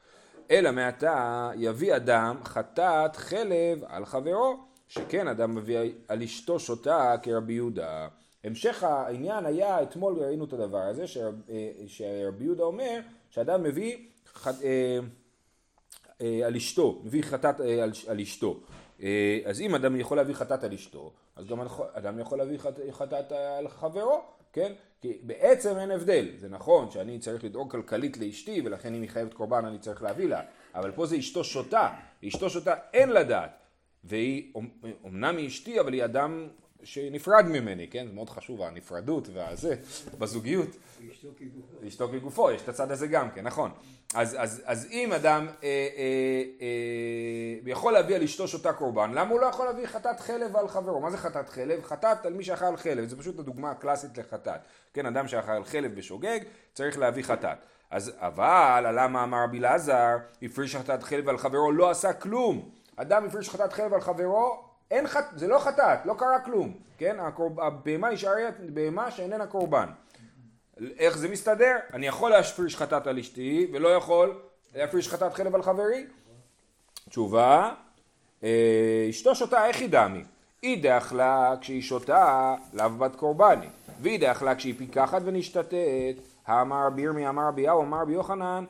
אלא 0.50 0.70
מעתה 0.70 1.50
יביא 1.56 1.96
אדם 1.96 2.36
חטאת 2.44 3.16
חלב 3.16 3.84
על 3.86 4.04
חברו, 4.04 4.56
שכן 4.88 5.28
אדם 5.28 5.54
מביא 5.54 5.92
על 6.08 6.22
אשתו 6.22 6.60
שותה 6.60 7.14
כרבי 7.22 7.52
יהודה. 7.52 8.08
המשך 8.44 8.82
העניין 8.82 9.46
היה, 9.46 9.82
אתמול 9.82 10.14
ראינו 10.18 10.44
את 10.44 10.52
הדבר 10.52 10.78
הזה, 10.78 11.04
אה, 11.50 11.70
שרבי 11.86 12.44
יהודה 12.44 12.62
אומר 12.62 13.00
שאדם 13.30 13.62
מביא 13.62 13.96
חט, 14.34 14.62
אה, 14.62 14.98
אה, 16.20 16.46
על 16.46 16.56
אשתו, 16.56 17.00
מביא 17.04 17.22
חטאת 17.22 17.60
אה, 17.60 17.82
על, 17.82 17.90
על 18.08 18.20
אשתו. 18.20 18.60
אה, 19.02 19.40
אז 19.44 19.60
אם 19.60 19.74
אדם 19.74 20.00
יכול 20.00 20.16
להביא 20.16 20.34
חטאת 20.34 20.64
על 20.64 20.72
אשתו, 20.72 21.12
אז 21.36 21.46
גם 21.46 21.60
אדם 21.92 22.18
יכול 22.18 22.38
להביא 22.38 22.58
חטאת 22.90 23.32
על 23.32 23.68
חברו, 23.68 24.22
כן? 24.52 24.72
כי 25.00 25.18
בעצם 25.22 25.78
אין 25.78 25.90
הבדל, 25.90 26.28
זה 26.36 26.48
נכון 26.48 26.90
שאני 26.90 27.18
צריך 27.18 27.44
לדאוג 27.44 27.70
כלכלית 27.70 28.16
לאשתי 28.16 28.62
ולכן 28.64 28.94
אם 28.94 29.02
היא 29.02 29.10
חייבת 29.10 29.34
קורבן 29.34 29.64
אני 29.64 29.78
צריך 29.78 30.02
להביא 30.02 30.28
לה, 30.28 30.42
אבל 30.74 30.92
פה 30.92 31.06
זה 31.06 31.18
אשתו 31.18 31.44
שותה, 31.44 31.88
אשתו 32.28 32.50
שותה 32.50 32.74
אין 32.92 33.08
לה 33.08 33.24
דעת, 33.24 33.50
והיא 34.04 34.52
אמנם 35.06 35.36
היא 35.36 35.48
אשתי 35.48 35.80
אבל 35.80 35.92
היא 35.92 36.04
אדם 36.04 36.48
שנפרד 36.84 37.44
ממני, 37.44 37.88
כן? 37.88 38.06
זה 38.06 38.12
מאוד 38.12 38.30
חשוב 38.30 38.62
הנפרדות 38.62 39.28
והזה 39.32 39.74
בזוגיות. 40.18 40.76
אשתו 41.10 41.28
כגופו. 41.38 41.88
אשתו 41.88 42.08
כגופו, 42.08 42.50
יש 42.50 42.62
את 42.62 42.68
הצד 42.68 42.90
הזה 42.90 43.06
גם 43.06 43.30
כן, 43.30 43.44
נכון. 43.44 43.70
אז, 44.14 44.36
אז, 44.38 44.62
אז 44.64 44.88
אם 44.90 45.12
אדם 45.12 45.46
אה, 45.46 45.52
אה, 45.62 46.42
אה, 46.60 47.70
יכול 47.70 47.92
להביא 47.92 48.16
על 48.16 48.22
אשתו 48.22 48.48
שותה 48.48 48.72
קורבן, 48.72 49.10
למה 49.10 49.30
הוא 49.30 49.40
לא 49.40 49.46
יכול 49.46 49.66
להביא 49.66 49.86
חטאת 49.86 50.20
חלב 50.20 50.56
על 50.56 50.68
חברו? 50.68 51.00
מה 51.00 51.10
זה 51.10 51.18
חטאת 51.18 51.48
חלב? 51.48 51.84
חטאת 51.84 52.26
על 52.26 52.32
מי 52.32 52.44
שאכל 52.44 52.76
חלב, 52.76 53.08
זה 53.08 53.16
פשוט 53.16 53.38
הדוגמה 53.38 53.70
הקלאסית 53.70 54.18
לחטאת. 54.18 54.60
כן, 54.94 55.06
אדם 55.06 55.28
שאכל 55.28 55.64
חלב 55.64 55.94
בשוגג, 55.94 56.38
צריך 56.74 56.98
להביא 56.98 57.22
חטאת. 57.22 57.58
אז 57.90 58.12
אבל, 58.16 58.86
למה 58.94 59.24
אמר 59.24 59.44
רבי 59.44 59.58
אלעזר, 59.58 60.16
הפריש 60.42 60.76
חטאת 60.76 61.02
חלב 61.02 61.28
על 61.28 61.38
חברו, 61.38 61.72
לא 61.72 61.90
עשה 61.90 62.12
כלום. 62.12 62.70
אדם 62.96 63.24
הפריש 63.24 63.50
חטאת 63.50 63.72
חלב 63.72 63.94
על 63.94 64.00
חברו, 64.00 64.67
אין 64.90 65.06
חט... 65.06 65.24
זה 65.36 65.48
לא 65.48 65.58
חטאת, 65.58 66.06
לא 66.06 66.14
קרה 66.18 66.40
כלום, 66.40 66.72
כן? 66.98 67.20
הקורב... 67.20 67.60
הבהמה 67.60 68.10
נשארת 68.10 68.54
בהמה 68.74 69.10
שאיננה 69.10 69.46
קורבן. 69.46 69.88
איך 70.98 71.18
זה 71.18 71.28
מסתדר? 71.28 71.76
אני 71.92 72.06
יכול 72.06 72.30
להפריש 72.30 72.76
חטאת 72.76 73.06
על 73.06 73.18
אשתי 73.18 73.70
ולא 73.72 73.88
יכול 73.88 74.40
להפריש 74.74 75.08
חטאת 75.08 75.34
חלב 75.34 75.54
על 75.54 75.62
חברי? 75.62 76.06
תשובה, 77.08 77.74
אה, 78.42 79.06
אשתו 79.10 79.34
שותה 79.34 79.66
איך 79.66 79.76
היא 79.80 79.88
דמי? 79.88 80.24
אידך 80.62 81.12
לה 81.16 81.54
כשהיא 81.60 81.82
שותה 81.82 82.54
לאו 82.72 82.90
בת 82.90 83.16
קורבני, 83.16 83.66
ואידך 84.00 84.42
לה 84.42 84.54
כשהיא 84.54 84.74
פיקחת 84.78 85.22
ונשתתת, 85.24 86.16
האמר 86.46 86.86
רבי 86.86 87.02
ירמי 87.02 87.28
אמר 87.28 87.48
רבי 87.48 87.62
יאו 87.62 87.82
אמר 87.82 88.00
רבי 88.00 88.12
יוחנן 88.12 88.64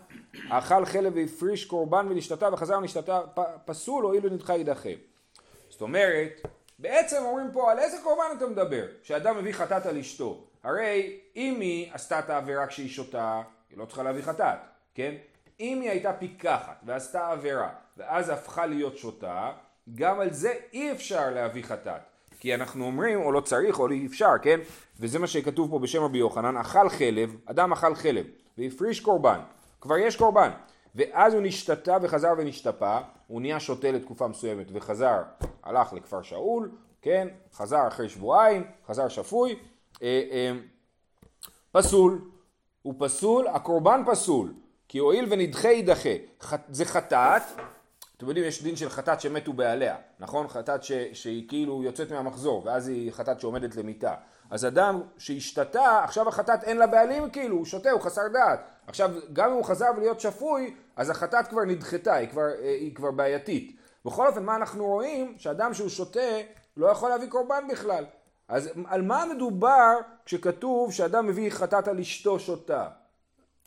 אכל 0.51 0.85
חלב 0.85 1.13
והפריש 1.17 1.65
קורבן 1.65 2.07
ונשתתה 2.11 2.49
וחזר 2.53 2.79
ונשתתה 2.79 3.21
פסול 3.65 4.05
הואיל 4.05 4.27
ונדחה 4.27 4.57
יידחה. 4.57 4.89
זאת 5.79 5.83
אומרת, 5.83 6.41
בעצם 6.79 7.17
אומרים 7.25 7.47
פה 7.53 7.73
על 7.73 7.79
איזה 7.79 7.97
קורבן 8.03 8.25
אתה 8.37 8.47
מדבר? 8.47 8.87
שאדם 9.03 9.39
מביא 9.39 9.53
חטאת 9.53 9.87
על 9.87 9.99
אשתו. 9.99 10.45
הרי 10.63 11.21
אם 11.37 11.61
היא 11.61 11.91
עשתה 11.93 12.19
את 12.19 12.31
העבירה 12.31 12.67
כשהיא 12.67 12.89
שותה, 12.89 13.43
היא 13.71 13.79
לא 13.79 13.85
צריכה 13.85 14.03
להביא 14.03 14.23
חטאת, 14.23 14.59
כן? 14.95 15.15
אם 15.61 15.81
היא 15.81 15.91
הייתה 15.91 16.13
פיקחת 16.13 16.81
ועשתה 16.87 17.31
עבירה 17.31 17.69
ואז 17.97 18.29
הפכה 18.29 18.67
להיות 18.67 18.99
שותה, 18.99 19.53
גם 19.95 20.21
על 20.21 20.33
זה 20.33 20.55
אי 20.73 20.93
אפשר 20.93 21.31
להביא 21.31 21.65
חטאת. 21.65 22.01
כי 22.41 22.55
אנחנו 22.55 22.85
אומרים, 22.85 23.21
או 23.21 23.33
לא 23.33 23.41
צריך, 23.41 23.79
או 23.79 23.91
אי 23.91 24.07
אפשר, 24.07 24.33
כן? 24.43 24.61
וזה 25.01 25.19
מה 25.19 25.27
שכתוב 25.27 25.71
פה 25.71 25.79
בשם 25.79 26.03
רבי 26.03 26.19
יוחנן, 26.19 26.57
אכל 26.57 26.89
חלב, 26.89 27.37
אדם 27.47 27.73
אכל 27.73 27.95
חלב, 27.95 28.27
והפריש 28.59 29.01
קורבן, 29.01 29.41
כבר 29.81 29.99
יש 29.99 30.17
קורבן, 30.17 30.51
ואז 30.95 31.35
הוא 31.35 31.43
נשתתה 31.43 31.97
וחזר 32.03 32.33
ונשתפה, 32.39 32.99
הוא 33.27 33.41
נהיה 33.41 33.61
שותה 33.61 33.91
לתקופה 33.91 34.29
מסוימת 34.29 34.67
וחזר, 34.73 35.23
הלך 35.63 35.93
לכפר 35.93 36.23
שאול, 36.23 36.71
כן? 37.03 37.29
חזר 37.53 37.89
אחרי 37.89 38.09
שבועיים, 38.09 38.67
חזר 38.87 39.09
שפוי, 39.09 39.59
אה, 40.03 40.23
אה, 40.31 40.53
פסול, 41.73 42.31
הוא 42.83 42.95
פסול, 42.99 43.47
הקורבן 43.49 44.03
פסול, 44.07 44.53
כי 44.89 44.99
הואיל 44.99 45.27
ונדחה 45.31 45.69
יידחה, 45.69 46.09
זה 46.69 46.85
חטאת, 46.85 47.43
אתם 48.17 48.29
יודעים 48.29 48.47
יש 48.47 48.63
דין 48.63 48.77
של 48.77 48.89
חטאת 48.89 49.21
שמתו 49.21 49.53
בעליה, 49.53 49.97
נכון? 50.21 50.49
חטאת 50.49 50.83
ש, 50.83 50.93
שהיא 50.93 51.49
כאילו 51.49 51.83
יוצאת 51.83 52.13
מהמחזור 52.13 52.63
ואז 52.67 52.89
היא 52.89 53.13
חטאת 53.13 53.41
שעומדת 53.41 53.77
למיתה. 53.77 54.15
אז 54.51 54.67
אדם 54.67 55.01
שהשתתה, 55.19 56.05
עכשיו 56.05 56.29
החטאת 56.29 56.65
אין 56.65 56.77
לה 56.77 56.87
בעלים 56.87 57.31
כאילו, 57.31 57.57
הוא 57.57 57.65
שותה, 57.65 57.91
הוא 57.91 58.01
חסר 58.01 58.29
דעת. 58.33 58.61
עכשיו 58.89 59.11
גם 59.33 59.51
אם 59.51 59.57
הוא 59.57 59.65
חזר 59.65 59.91
להיות 59.99 60.21
שפוי, 60.21 60.75
אז 60.97 61.11
החטאת 61.11 61.49
כבר 61.49 61.65
נדחתה, 61.65 62.15
היא 62.15 62.29
כבר, 62.29 62.43
אה, 62.43 62.69
היא 62.69 62.95
כבר 62.95 63.11
בעייתית. 63.11 63.77
בכל 64.05 64.27
אופן 64.27 64.45
מה 64.45 64.57
אנחנו 64.57 64.87
רואים? 64.87 65.35
שאדם 65.39 65.75
שהוא 65.75 65.89
שותה 65.89 66.21
לא 66.77 66.87
יכול 66.87 67.11
להביא 67.11 67.29
קורבן 67.29 67.65
בכלל. 67.71 68.05
אז 68.49 68.71
על 68.87 69.03
מה 69.03 69.25
מדובר 69.35 69.97
כשכתוב 70.25 70.93
שאדם 70.93 71.27
מביא 71.27 71.51
חטאת 71.51 71.89
על 71.89 71.99
אשתו 71.99 72.39
שותה? 72.39 72.89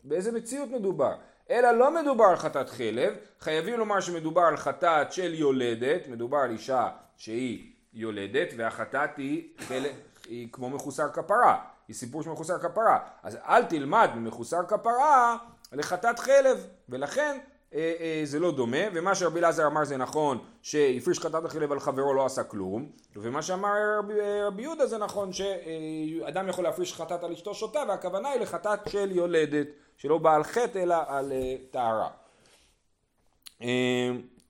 באיזה 0.04 0.32
מציאות 0.32 0.68
מדובר? 0.70 1.14
אלא 1.50 1.70
לא 1.70 2.02
מדובר 2.02 2.24
על 2.24 2.36
חטאת 2.36 2.70
חלב, 2.70 3.14
חייבים 3.40 3.78
לומר 3.78 4.00
שמדובר 4.00 4.42
על 4.42 4.56
חטאת 4.56 5.12
של 5.12 5.34
יולדת, 5.34 6.08
מדובר 6.08 6.38
על 6.38 6.50
אישה 6.50 6.88
שהיא 7.16 7.72
יולדת, 7.94 8.48
והחטאת 8.56 9.16
היא, 9.16 9.48
חלב, 9.58 9.92
היא 10.28 10.48
כמו 10.52 10.70
מחוסר 10.70 11.08
כפרה, 11.12 11.64
היא 11.88 11.96
סיפור 11.96 12.22
של 12.22 12.30
מחוסר 12.30 12.58
כפרה. 12.58 12.98
אז 13.22 13.36
אל 13.36 13.64
תלמד 13.64 14.10
ממחוסר 14.14 14.60
כפרה 14.68 15.36
לחטאת 15.72 16.18
חלב, 16.18 16.66
ולכן 16.88 17.38
אה, 17.74 17.92
אה, 18.00 18.20
זה 18.24 18.38
לא 18.38 18.52
דומה, 18.52 18.78
ומה 18.94 19.14
שרבי 19.14 19.40
אלעזר 19.40 19.66
אמר 19.66 19.84
זה 19.84 19.96
נכון, 19.96 20.38
שהפריש 20.62 21.18
חטאת 21.18 21.44
החלב 21.44 21.72
על 21.72 21.80
חברו 21.80 22.14
לא 22.14 22.26
עשה 22.26 22.44
כלום, 22.44 22.90
ומה 23.16 23.42
שאמר 23.42 23.98
רבי, 23.98 24.14
רבי 24.46 24.62
יהודה 24.62 24.86
זה 24.86 24.98
נכון 24.98 25.32
שאדם 25.32 26.48
יכול 26.48 26.64
להפריש 26.64 26.94
חטאת 26.94 27.24
על 27.24 27.32
אשתו 27.32 27.54
שותה, 27.54 27.82
והכוונה 27.88 28.28
היא 28.28 28.40
לחטאת 28.40 28.78
של 28.88 29.10
יולדת, 29.10 29.66
שלא 29.96 30.18
באה 30.18 30.34
על 30.34 30.44
חטא 30.44 30.78
אלא 30.78 30.96
על 31.06 31.32
אה, 31.32 31.56
טהרה. 31.70 32.08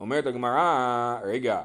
אומרת 0.00 0.26
הגמרא, 0.26 1.18
רגע, 1.24 1.62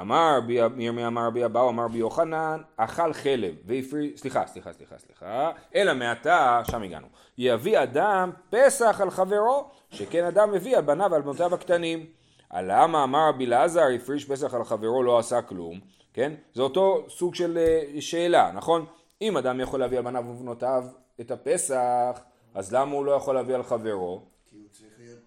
אמר 0.00 0.36
רבי 0.38 0.52
ירמיה 0.52 1.06
אמר 1.06 1.26
רבי 1.26 1.44
אבאו? 1.44 1.68
אמר 1.68 1.84
רבי 1.84 1.98
יוחנן 1.98 2.60
אכל 2.76 3.12
חלב 3.12 3.54
והפריש, 3.64 4.20
סליחה 4.20 4.46
סליחה 4.46 4.72
סליחה 4.72 4.98
סליחה 4.98 5.52
אלא 5.74 5.94
מעתה 5.94 6.62
שם 6.70 6.82
הגענו. 6.82 7.06
יביא 7.38 7.82
אדם 7.82 8.30
פסח 8.50 9.00
על 9.00 9.10
חברו 9.10 9.70
שכן 9.90 10.24
אדם 10.24 10.52
מביא 10.52 10.76
על 10.76 10.82
בניו 10.82 11.08
ועל 11.10 11.22
בנותיו 11.22 11.54
הקטנים. 11.54 12.06
על 12.50 12.64
למה 12.68 13.04
אמר 13.04 13.28
רבי 13.28 13.46
אלעזר 13.46 13.86
הפריש 13.94 14.24
פסח 14.24 14.54
על 14.54 14.64
חברו 14.64 15.02
לא 15.02 15.18
עשה 15.18 15.42
כלום 15.42 15.80
כן? 16.16 16.32
זה 16.54 16.62
אותו 16.62 17.06
סוג 17.08 17.34
של 17.34 17.58
אה, 17.58 18.00
שאלה 18.00 18.52
נכון? 18.52 18.86
אם 19.22 19.36
אדם 19.36 19.60
יכול 19.60 19.80
להביא 19.80 19.98
על 19.98 20.04
בניו 20.04 20.24
ובנותיו 20.28 20.84
את 21.20 21.30
הפסח 21.30 22.20
אז 22.54 22.74
למה 22.74 22.92
הוא 22.92 23.04
לא 23.04 23.12
יכול 23.12 23.34
להביא 23.34 23.54
על 23.54 23.62
חברו? 23.62 24.22
כי 24.50 24.56
הוא 24.56 24.68
צריך 24.70 24.92
להיות 24.98 25.18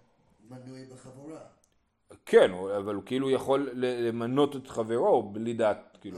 מנוי 0.50 0.86
בחבורה 0.86 1.19
כן, 2.30 2.52
אבל 2.78 2.96
הוא 2.96 3.04
כאילו 3.06 3.30
יכול 3.30 3.70
למנות 3.74 4.56
את 4.56 4.68
חברו 4.68 5.24
בלי 5.24 5.54
דעת, 5.54 5.98
כאילו, 6.02 6.18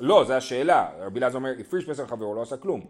לא, 0.00 0.24
זה 0.24 0.36
השאלה, 0.36 0.90
רבי 0.98 1.18
אלעזר 1.18 1.38
אומר, 1.38 1.52
הפריש 1.60 1.84
פסח 1.84 2.04
חברו, 2.04 2.34
לא 2.34 2.42
עשה 2.42 2.56
כלום. 2.56 2.80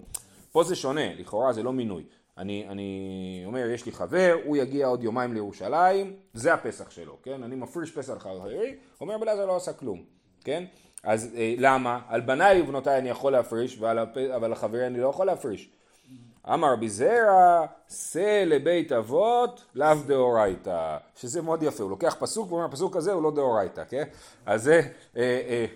פה 0.52 0.62
זה 0.62 0.76
שונה, 0.76 1.14
לכאורה 1.14 1.52
זה 1.52 1.62
לא 1.62 1.72
מינוי. 1.72 2.04
אני, 2.38 2.66
אני 2.68 3.42
אומר, 3.46 3.70
יש 3.70 3.86
לי 3.86 3.92
חבר, 3.92 4.36
הוא 4.44 4.56
יגיע 4.56 4.86
עוד 4.86 5.04
יומיים 5.04 5.34
לירושלים, 5.34 6.12
זה 6.34 6.54
הפסח 6.54 6.90
שלו, 6.90 7.16
כן? 7.22 7.42
אני 7.42 7.56
מפריש 7.56 7.90
פסח 7.90 8.14
חברי, 8.18 8.76
אומר 9.00 9.14
רבי 9.14 9.24
אלעזר 9.24 9.46
לא 9.46 9.56
עשה 9.56 9.72
כלום, 9.72 10.04
כן? 10.44 10.64
אז 11.02 11.34
אה, 11.36 11.54
למה? 11.58 12.00
על 12.08 12.20
בניי 12.20 12.60
ובנותיי 12.60 12.98
אני 12.98 13.08
יכול 13.08 13.32
להפריש, 13.32 13.78
ועל 13.80 13.98
הפ... 13.98 14.16
אבל 14.16 14.50
לחברי 14.50 14.86
אני 14.86 15.00
לא 15.00 15.08
יכול 15.08 15.26
להפריש. 15.26 15.70
אמר 16.48 16.72
רבי 16.72 16.88
זרע, 16.88 17.66
שא 17.88 18.44
לבית 18.46 18.92
אבות, 18.92 19.64
לאו 19.74 19.94
דאורייתא, 20.06 20.96
שזה 21.16 21.42
מאוד 21.42 21.62
יפה, 21.62 21.82
הוא 21.82 21.90
לוקח 21.90 22.16
פסוק 22.18 22.52
ואומר, 22.52 22.64
הפסוק 22.64 22.96
הזה 22.96 23.12
הוא 23.12 23.22
לא 23.22 23.30
דאורייתא, 23.34 23.84
כן? 23.88 24.04
אז 24.46 24.62
זה, 24.62 24.80
אה, 25.16 25.22
אה, 25.48 25.66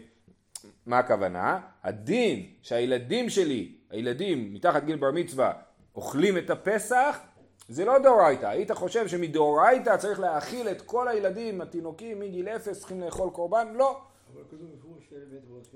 מה 0.87 0.99
הכוונה? 0.99 1.61
הדין 1.85 2.47
שהילדים 2.63 3.31
שלי, 3.31 3.73
הילדים 3.91 4.55
מתחת 4.55 4.85
גיל 4.85 4.97
בר 4.97 5.11
מצווה, 5.11 5.53
אוכלים 5.97 6.39
את 6.39 6.51
הפסח, 6.51 7.19
זה 7.69 7.85
לא 7.85 7.99
דאורייתא. 7.99 8.47
היית 8.47 8.73
חושב 8.73 9.09
שמדאורייתא 9.09 9.97
צריך 9.97 10.21
להאכיל 10.21 10.69
את 10.69 10.83
כל 10.83 11.09
הילדים, 11.09 11.61
התינוקים 11.61 12.21
מגיל 12.21 12.49
אפס 12.49 12.79
צריכים 12.79 13.01
לאכול 13.01 13.31
קורבן? 13.31 13.69
לא. 13.75 14.01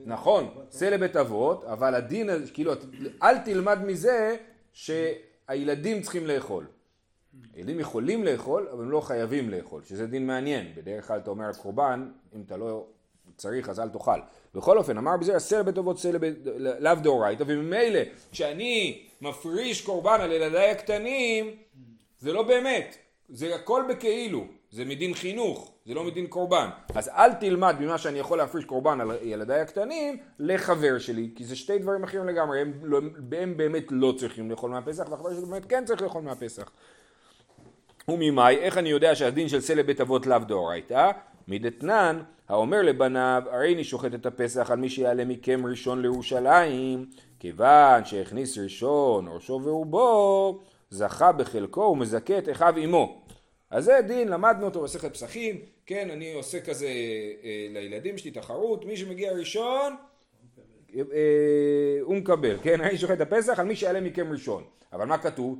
נכון, 0.04 0.48
שא 0.78 0.84
לבית 0.84 1.16
אבות, 1.16 1.64
אבל 1.64 1.94
הדין, 1.94 2.30
כאילו, 2.54 2.72
אל 3.22 3.38
תלמד 3.38 3.84
מזה 3.84 4.36
שהילדים 4.72 6.02
צריכים 6.02 6.26
לאכול. 6.26 6.66
ילדים 7.54 7.80
יכולים 7.80 8.24
לאכול, 8.24 8.68
אבל 8.72 8.82
הם 8.82 8.90
לא 8.90 9.00
חייבים 9.00 9.50
לאכול, 9.50 9.82
שזה 9.84 10.06
דין 10.06 10.26
מעניין. 10.26 10.72
בדרך 10.74 11.06
כלל 11.08 11.18
אתה 11.18 11.30
אומר 11.30 11.52
קורבן, 11.52 12.10
אם 12.34 12.42
אתה 12.46 12.56
לא 12.56 12.86
צריך 13.36 13.68
אז 13.68 13.80
אל 13.80 13.88
תאכל. 13.88 14.20
בכל 14.54 14.78
אופן, 14.78 14.98
אמר 14.98 15.16
בזה 15.16 15.36
עשר 15.36 15.60
אבות 15.78 15.96
עשה 15.96 16.10
לאו 16.56 16.94
דאורייתא, 16.94 17.44
וממילא 17.46 18.00
כשאני 18.32 19.06
מפריש 19.20 19.82
קורבן 19.82 20.20
על 20.20 20.32
ילדיי 20.32 20.70
הקטנים, 20.70 21.56
זה 22.18 22.32
לא 22.32 22.42
באמת, 22.42 22.96
זה 23.28 23.54
הכל 23.54 23.82
בכאילו, 23.90 24.46
זה 24.72 24.84
מדין 24.84 25.14
חינוך, 25.14 25.72
זה 25.86 25.94
לא 25.94 26.04
מדין 26.04 26.26
קורבן. 26.26 26.68
אז 26.94 27.08
אל 27.08 27.32
תלמד 27.34 27.76
ממה 27.80 27.98
שאני 27.98 28.18
יכול 28.18 28.38
להפריש 28.38 28.64
קורבן 28.64 29.00
על 29.00 29.10
ילדיי 29.22 29.60
הקטנים 29.60 30.16
לחבר 30.38 30.98
שלי, 30.98 31.30
כי 31.34 31.44
זה 31.44 31.56
שתי 31.56 31.78
דברים 31.78 32.04
אחרים 32.04 32.26
לגמרי, 32.26 32.60
הם, 32.60 32.72
לא, 32.82 33.00
הם 33.38 33.56
באמת 33.56 33.84
לא 33.90 34.14
צריכים 34.18 34.50
לאכול 34.50 34.70
מהפסח, 34.70 35.10
והחבר 35.10 35.34
שלי 35.34 35.46
באמת 35.46 35.66
כן 35.66 35.84
צריך 35.84 36.02
לאכול 36.02 36.22
מהפסח. 36.22 36.70
וממאי, 38.08 38.56
איך 38.56 38.78
אני 38.78 38.88
יודע 38.88 39.14
שהדין 39.14 39.48
של 39.48 39.60
סלע 39.60 39.82
בית 39.82 40.00
אבות 40.00 40.26
לאו 40.26 40.38
דאורייתא? 40.38 41.10
מדתנן, 41.48 42.22
האומר 42.48 42.82
לבניו, 42.82 43.42
הרי 43.50 43.74
אני 43.74 43.84
שוחט 43.84 44.14
את 44.14 44.26
הפסח 44.26 44.70
על 44.70 44.78
מי 44.78 44.88
שיעלה 44.88 45.24
מכם 45.24 45.66
ראשון 45.66 46.02
לירושלים, 46.02 47.06
כיוון 47.38 48.04
שהכניס 48.04 48.58
ראשון 48.58 49.28
ראשו 49.28 49.60
ורובו, 49.64 50.58
זכה 50.90 51.32
בחלקו 51.32 51.80
ומזכה 51.80 52.38
את 52.38 52.48
אחיו 52.48 52.74
עמו. 52.76 53.29
אז 53.70 53.84
זה 53.84 54.00
דין, 54.06 54.28
למדנו 54.28 54.64
אותו 54.66 54.80
במסכת 54.80 55.12
פסחים, 55.12 55.60
כן, 55.86 56.10
אני 56.10 56.32
עושה 56.32 56.60
כזה 56.60 56.86
אה, 57.44 57.66
לילדים 57.70 58.18
שלי 58.18 58.30
תחרות, 58.30 58.84
מי 58.84 58.96
שמגיע 58.96 59.32
ראשון, 59.32 59.96
אה, 60.96 61.02
הוא 62.00 62.16
מקבל, 62.16 62.56
כן, 62.62 62.80
אני 62.80 62.98
שוחט 62.98 63.14
את 63.14 63.20
הפסח 63.20 63.58
על 63.58 63.66
מי 63.66 63.76
שיעלה 63.76 64.00
מכם 64.00 64.32
ראשון. 64.32 64.64
אבל 64.92 65.04
מה 65.04 65.18
כתוב? 65.18 65.58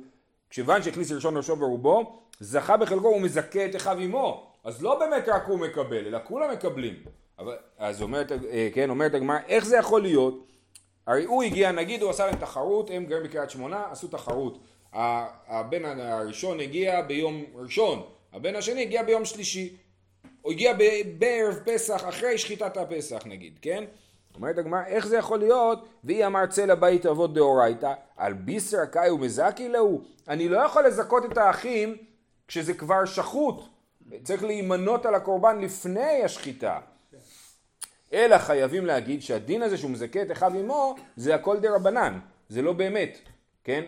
כיוון 0.49 0.83
שהכניס 0.83 1.11
ראשון 1.11 1.37
ראשו 1.37 1.59
ורובו, 1.59 2.19
זכה 2.39 2.77
בחלקו 2.77 3.07
ומזכה 3.07 3.65
את 3.65 3.75
אחיו 3.75 3.97
עמו. 3.99 4.51
אז 4.63 4.83
לא 4.83 4.99
באמת 4.99 5.29
רק 5.29 5.43
הוא 5.47 5.59
מקבל, 5.59 6.07
אלא 6.07 6.19
כולם 6.23 6.51
מקבלים. 6.51 6.93
אבל, 7.39 7.55
אז 7.77 8.01
אומרת, 8.01 8.31
אה, 8.31 8.69
כן, 8.73 8.89
אומרת 8.89 9.13
הגמרא, 9.13 9.37
איך 9.47 9.65
זה 9.65 9.77
יכול 9.77 10.01
להיות? 10.01 10.47
הרי 11.07 11.25
הוא 11.25 11.43
הגיע, 11.43 11.71
נגיד 11.71 12.01
הוא 12.01 12.09
עשה 12.09 12.25
להם 12.25 12.35
תחרות, 12.35 12.89
הם 12.89 13.05
גרים 13.05 13.23
בקריית 13.23 13.49
שמונה, 13.49 13.85
עשו 13.91 14.07
תחרות. 14.07 14.57
הבן 14.93 15.99
הראשון 15.99 16.59
הגיע 16.59 17.01
ביום 17.01 17.43
ראשון, 17.55 18.03
הבן 18.33 18.55
השני 18.55 18.81
הגיע 18.81 19.03
ביום 19.03 19.25
שלישי. 19.25 19.77
הוא 20.41 20.51
הגיע 20.51 20.73
בערב 21.17 21.59
פסח, 21.65 22.09
אחרי 22.09 22.37
שחיטת 22.37 22.77
הפסח 22.77 23.21
נגיד, 23.25 23.59
כן? 23.61 23.83
אומרת 24.35 24.57
הגמרא, 24.57 24.85
איך 24.87 25.07
זה 25.07 25.17
יכול 25.17 25.39
להיות? 25.39 25.87
והיא 26.03 26.25
אמר 26.25 26.45
צא 26.45 26.65
לבית 26.65 27.05
אבות 27.05 27.33
דאורייתא, 27.33 27.93
על 28.17 28.33
ביסר 28.33 28.85
קאי 28.85 29.09
ומזקי 29.09 29.69
להו. 29.69 30.01
אני 30.27 30.49
לא 30.49 30.57
יכול 30.57 30.87
לזכות 30.87 31.25
את 31.25 31.37
האחים 31.37 31.97
כשזה 32.47 32.73
כבר 32.73 33.05
שחוט. 33.05 33.63
צריך 34.23 34.43
להימנות 34.43 35.05
על 35.05 35.15
הקורבן 35.15 35.59
לפני 35.59 36.23
השחיטה. 36.23 36.79
אלא 38.13 38.37
חייבים 38.37 38.85
להגיד 38.85 39.21
שהדין 39.21 39.61
הזה 39.61 39.77
שהוא 39.77 39.91
מזכה 39.91 40.21
את 40.21 40.31
אחיו 40.31 40.53
עמו 40.53 40.95
זה 41.15 41.35
הכל 41.35 41.59
דה 41.59 41.75
רבנן, 41.75 42.19
זה 42.49 42.61
לא 42.61 42.73
באמת, 42.73 43.17
כן? 43.63 43.83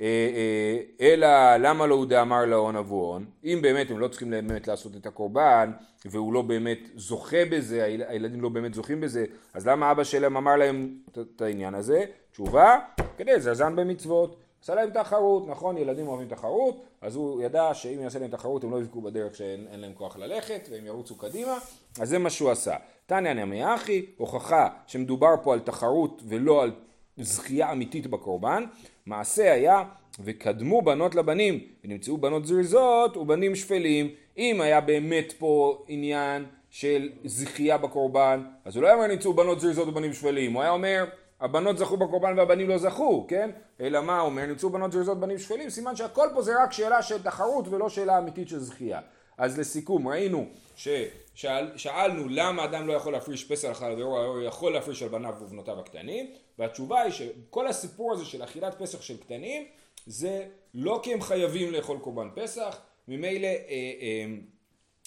אה, 0.00 0.06
אה, 0.06 0.80
אלא 1.00 1.56
למה 1.56 1.86
לא 1.86 1.94
הוא 1.94 2.06
דאמר 2.06 2.44
להון 2.44 2.76
אבוהון, 2.76 3.24
אם 3.44 3.58
באמת 3.62 3.90
הם 3.90 3.98
לא 3.98 4.08
צריכים 4.08 4.30
באמת 4.30 4.68
לעשות 4.68 4.96
את 4.96 5.06
הקורבן 5.06 5.70
והוא 6.04 6.32
לא 6.32 6.42
באמת 6.42 6.78
זוכה 6.94 7.44
בזה, 7.50 7.84
הילדים 7.84 8.40
לא 8.40 8.48
באמת 8.48 8.74
זוכים 8.74 9.00
בזה, 9.00 9.24
אז 9.54 9.66
למה 9.66 9.90
אבא 9.90 10.04
שלהם 10.04 10.36
אמר 10.36 10.56
להם 10.56 10.94
את 11.10 11.42
העניין 11.42 11.74
הזה? 11.74 12.04
תשובה, 12.30 12.78
כדי 13.16 13.36
לזרזן 13.36 13.76
במצוות, 13.76 14.36
עשה 14.62 14.74
להם 14.74 14.90
תחרות, 14.90 15.48
נכון 15.48 15.78
ילדים 15.78 16.08
אוהבים 16.08 16.28
תחרות, 16.28 16.84
אז 17.00 17.16
הוא 17.16 17.42
ידע 17.42 17.74
שאם 17.74 18.00
יעשה 18.00 18.18
להם 18.18 18.30
תחרות 18.30 18.64
הם 18.64 18.70
לא 18.70 18.80
יבכו 18.80 19.00
בדרך 19.00 19.34
שאין 19.34 19.80
להם 19.80 19.92
כוח 19.94 20.16
ללכת 20.16 20.68
והם 20.70 20.86
ירוצו 20.86 21.14
קדימה, 21.16 21.58
אז 22.00 22.08
זה 22.08 22.18
מה 22.18 22.30
שהוא 22.30 22.50
עשה. 22.50 22.76
תניא 23.06 23.32
נמי 23.32 23.74
אחי, 23.74 24.06
הוכחה 24.16 24.68
שמדובר 24.86 25.34
פה 25.42 25.52
על 25.52 25.60
תחרות 25.60 26.22
ולא 26.28 26.62
על 26.62 26.72
זכייה 27.16 27.72
אמיתית 27.72 28.06
בקורבן, 28.06 28.64
מעשה 29.08 29.52
היה 29.52 29.84
וקדמו 30.20 30.82
בנות 30.82 31.14
לבנים 31.14 31.60
ונמצאו 31.84 32.18
בנות 32.18 32.46
זריזות 32.46 33.16
ובנים 33.16 33.54
שפלים. 33.54 34.10
אם 34.38 34.60
היה 34.60 34.80
באמת 34.80 35.32
פה 35.38 35.84
עניין 35.88 36.44
של 36.70 37.08
זכייה 37.24 37.78
בקורבן, 37.78 38.44
אז 38.64 38.76
הוא 38.76 38.82
לא 38.82 38.86
היה 38.86 38.96
אומר 38.96 39.06
נמצאו 39.06 39.34
בנות 39.34 39.60
זריזות 39.60 39.88
ובנים 39.88 40.12
שפלים, 40.12 40.52
הוא 40.52 40.62
היה 40.62 40.70
אומר 40.70 41.04
הבנות 41.40 41.78
זכו 41.78 41.96
בקורבן 41.96 42.38
והבנים 42.38 42.68
לא 42.68 42.78
זכו, 42.78 43.26
כן? 43.28 43.50
אלא 43.80 44.02
מה 44.02 44.20
הוא 44.20 44.26
אומר? 44.26 44.46
נמצאו 44.46 44.70
בנות 44.70 44.92
זריזות 44.92 45.20
בנים 45.20 45.38
שפלים, 45.38 45.70
סימן 45.70 45.96
שהכל 45.96 46.28
פה 46.34 46.42
זה 46.42 46.62
רק 46.62 46.72
שאלה 46.72 47.02
של 47.02 47.22
תחרות 47.22 47.68
ולא 47.68 47.88
שאלה 47.88 48.18
אמיתית 48.18 48.48
של 48.48 48.58
זכייה. 48.58 49.00
אז 49.38 49.58
לסיכום, 49.58 50.08
ראינו 50.08 50.46
ששאלנו 50.76 52.28
למה 52.28 52.64
אדם 52.64 52.86
לא 52.86 52.92
יכול 52.92 53.12
להפריש 53.12 53.44
פסח 53.44 53.68
על 53.68 53.74
חברו, 53.74 54.18
הוא 54.18 54.42
יכול 54.42 54.72
להפריש 54.72 55.02
על 55.02 55.08
בניו 55.08 55.34
ובנותיו 55.40 55.80
הקטנים, 55.80 56.26
והתשובה 56.58 57.00
היא 57.00 57.12
שכל 57.12 57.66
הסיפור 57.66 58.12
הזה 58.12 58.24
של 58.24 58.44
אכילת 58.44 58.74
פסח 58.78 59.02
של 59.02 59.16
קטנים, 59.16 59.64
זה 60.06 60.46
לא 60.74 61.00
כי 61.02 61.12
הם 61.12 61.20
חייבים 61.20 61.72
לאכול 61.72 61.98
קורבן 61.98 62.28
פסח, 62.34 62.80
ממילא 63.08 63.46
אה, 63.46 63.52
אה, 63.68 64.24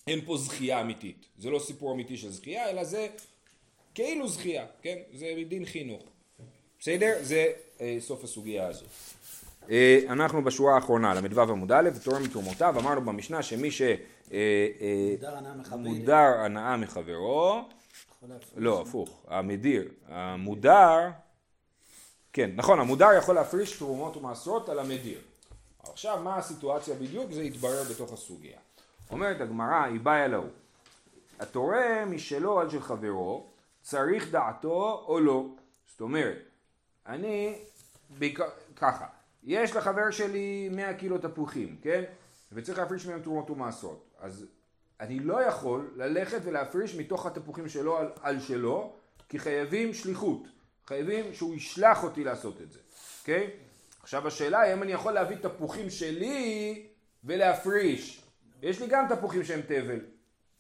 אין 0.08 0.22
פה 0.25 0.38
זכייה 0.38 0.81
אמיתית. 0.81 1.25
זה 1.38 1.50
לא 1.50 1.60
סיפור 1.60 1.93
אמיתי 1.93 2.17
של 2.17 2.29
זכייה, 2.29 2.70
אלא 2.70 2.84
זה 2.84 3.08
כאילו 3.96 4.27
זכייה, 4.27 4.65
כן? 4.81 4.98
זה 5.13 5.34
מדין 5.38 5.65
חינוך. 5.65 6.03
בסדר? 6.79 7.13
זה 7.22 7.48
אה, 7.81 7.98
סוף 8.00 8.24
הסוגיה 8.24 8.67
הזאת. 8.67 8.88
אה, 9.70 10.00
אנחנו 10.10 10.43
בשורה 10.43 10.75
האחרונה, 10.75 11.13
ל"ו 11.13 11.41
עמוד 11.41 11.72
א', 11.72 11.89
תורם 12.03 12.24
מתרומותיו, 12.24 12.79
אמרנו 12.79 13.01
במשנה 13.01 13.43
שמי 13.43 13.72
ש... 13.72 13.81
אה, 13.81 13.98
אה, 14.31 15.15
הנאה 16.46 16.77
מחברו, 16.77 17.62
לא, 18.58 18.81
הפוך, 18.81 19.25
המדיר, 19.27 19.91
המודר, 20.08 21.10
כן, 22.33 22.51
נכון, 22.55 22.79
המודר 22.79 23.09
יכול 23.17 23.35
להפריש 23.35 23.77
תרומות 23.77 24.17
ומעשרות 24.17 24.69
על 24.69 24.79
המדיר. 24.79 25.19
עכשיו, 25.83 26.21
מה 26.23 26.38
הסיטואציה 26.38 26.95
בדיוק? 26.95 27.31
זה 27.31 27.43
יתברר 27.43 27.83
בתוך 27.89 28.13
הסוגיה. 28.13 28.57
אומרת 29.11 29.41
הגמרא, 29.41 29.83
היא 29.83 30.00
באה 30.00 30.25
אלוהו. 30.25 30.47
התורם 31.39 32.11
משלו 32.11 32.59
על 32.59 32.69
של 32.69 32.81
חברו, 32.81 33.47
צריך 33.81 34.31
דעתו 34.31 35.05
או 35.07 35.19
לא. 35.19 35.45
זאת 35.91 36.01
אומרת, 36.01 36.38
אני, 37.07 37.55
ככה, 38.75 39.05
יש 39.43 39.75
לחבר 39.75 40.11
שלי 40.11 40.69
100 40.71 40.93
קילו 40.93 41.17
תפוחים, 41.17 41.77
כן? 41.81 42.03
וצריך 42.51 42.79
להפריש 42.79 43.05
מהם 43.05 43.21
תרומות 43.21 43.50
ומעשרות. 43.50 44.05
אז 44.19 44.45
אני 45.00 45.19
לא 45.19 45.41
יכול 45.41 45.91
ללכת 45.95 46.39
ולהפריש 46.43 46.95
מתוך 46.95 47.25
התפוחים 47.25 47.69
שלו 47.69 47.97
על, 47.97 48.09
על 48.21 48.39
שלו, 48.39 48.93
כי 49.29 49.39
חייבים 49.39 49.93
שליחות. 49.93 50.47
חייבים 50.88 51.33
שהוא 51.33 51.55
ישלח 51.55 52.03
אותי 52.03 52.23
לעשות 52.23 52.61
את 52.61 52.71
זה, 52.71 52.79
אוקיי? 53.21 53.50
עכשיו 54.03 54.27
השאלה 54.27 54.61
היא 54.61 54.73
אם 54.73 54.83
אני 54.83 54.91
יכול 54.91 55.13
להביא 55.13 55.38
תפוחים 55.38 55.89
שלי 55.89 56.85
ולהפריש. 57.23 58.21
יש 58.61 58.81
לי 58.81 58.88
גם 58.88 59.05
תפוחים 59.09 59.43
שהם 59.43 59.61
תבל. 59.61 60.00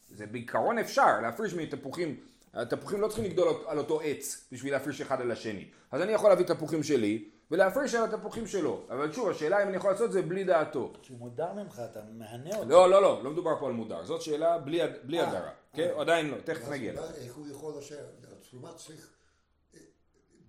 זה 0.09 0.25
בעיקרון 0.27 0.77
אפשר, 0.77 1.21
להפריש 1.21 1.53
מתפוחים, 1.53 2.19
התפוחים 2.53 3.01
לא 3.01 3.07
צריכים 3.07 3.25
לגדול 3.25 3.47
על 3.67 3.77
אותו 3.77 4.01
עץ 4.01 4.47
בשביל 4.51 4.73
להפריש 4.73 5.01
אחד 5.01 5.21
על 5.21 5.31
השני. 5.31 5.65
אז 5.91 6.01
אני 6.01 6.11
יכול 6.11 6.29
להביא 6.29 6.45
תפוחים 6.45 6.83
שלי 6.83 7.29
ולהפריש 7.51 7.95
על 7.95 8.03
התפוחים 8.03 8.47
שלו. 8.47 8.81
אבל 8.89 9.11
שוב, 9.11 9.29
השאלה 9.29 9.63
אם 9.63 9.67
אני 9.67 9.77
יכול 9.77 9.91
לעשות 9.91 10.05
את 10.05 10.11
זה 10.11 10.21
בלי 10.21 10.43
דעתו. 10.43 10.93
כשהוא 11.01 11.17
מודר 11.17 11.53
ממך, 11.53 11.81
אתה 11.91 11.99
מהנה 12.11 12.55
אותו. 12.55 12.69
לא, 12.69 12.89
לא, 12.89 13.01
לא, 13.01 13.23
לא 13.23 13.31
מדובר 13.31 13.59
פה 13.59 13.67
על 13.67 13.73
מודר. 13.73 14.03
זאת 14.05 14.21
שאלה 14.21 14.57
בלי, 14.57 14.79
בלי 15.03 15.21
אה, 15.21 15.29
הדרה. 15.29 15.49
כן? 15.73 15.89
עדיין 15.99 16.29
לא, 16.29 16.37
תכף 16.43 16.69
נגיע. 16.69 16.93
איך 16.93 17.35
הוא 17.35 17.47
יכול 17.51 17.73
לשבת? 17.77 18.25
התרומה 18.31 18.73
צריך... 18.73 19.20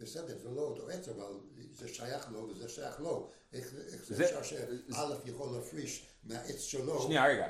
בסדר, 0.02 0.38
זה 0.38 0.48
לא 0.50 0.60
אותו 0.60 0.88
עץ, 0.88 1.08
אבל 1.08 1.32
זה 1.72 1.88
שייך 1.88 2.32
לו 2.32 2.48
וזה 2.48 2.68
שייך 2.68 3.00
לו. 3.00 3.28
איך 3.52 3.74
זה 4.08 4.24
אפשר 4.24 4.42
שא' 4.42 5.16
יכול 5.24 5.56
להפריש 5.56 6.06
מהעץ 6.24 6.60
שלו? 6.60 7.02
שנייה, 7.02 7.26
רגע. 7.26 7.46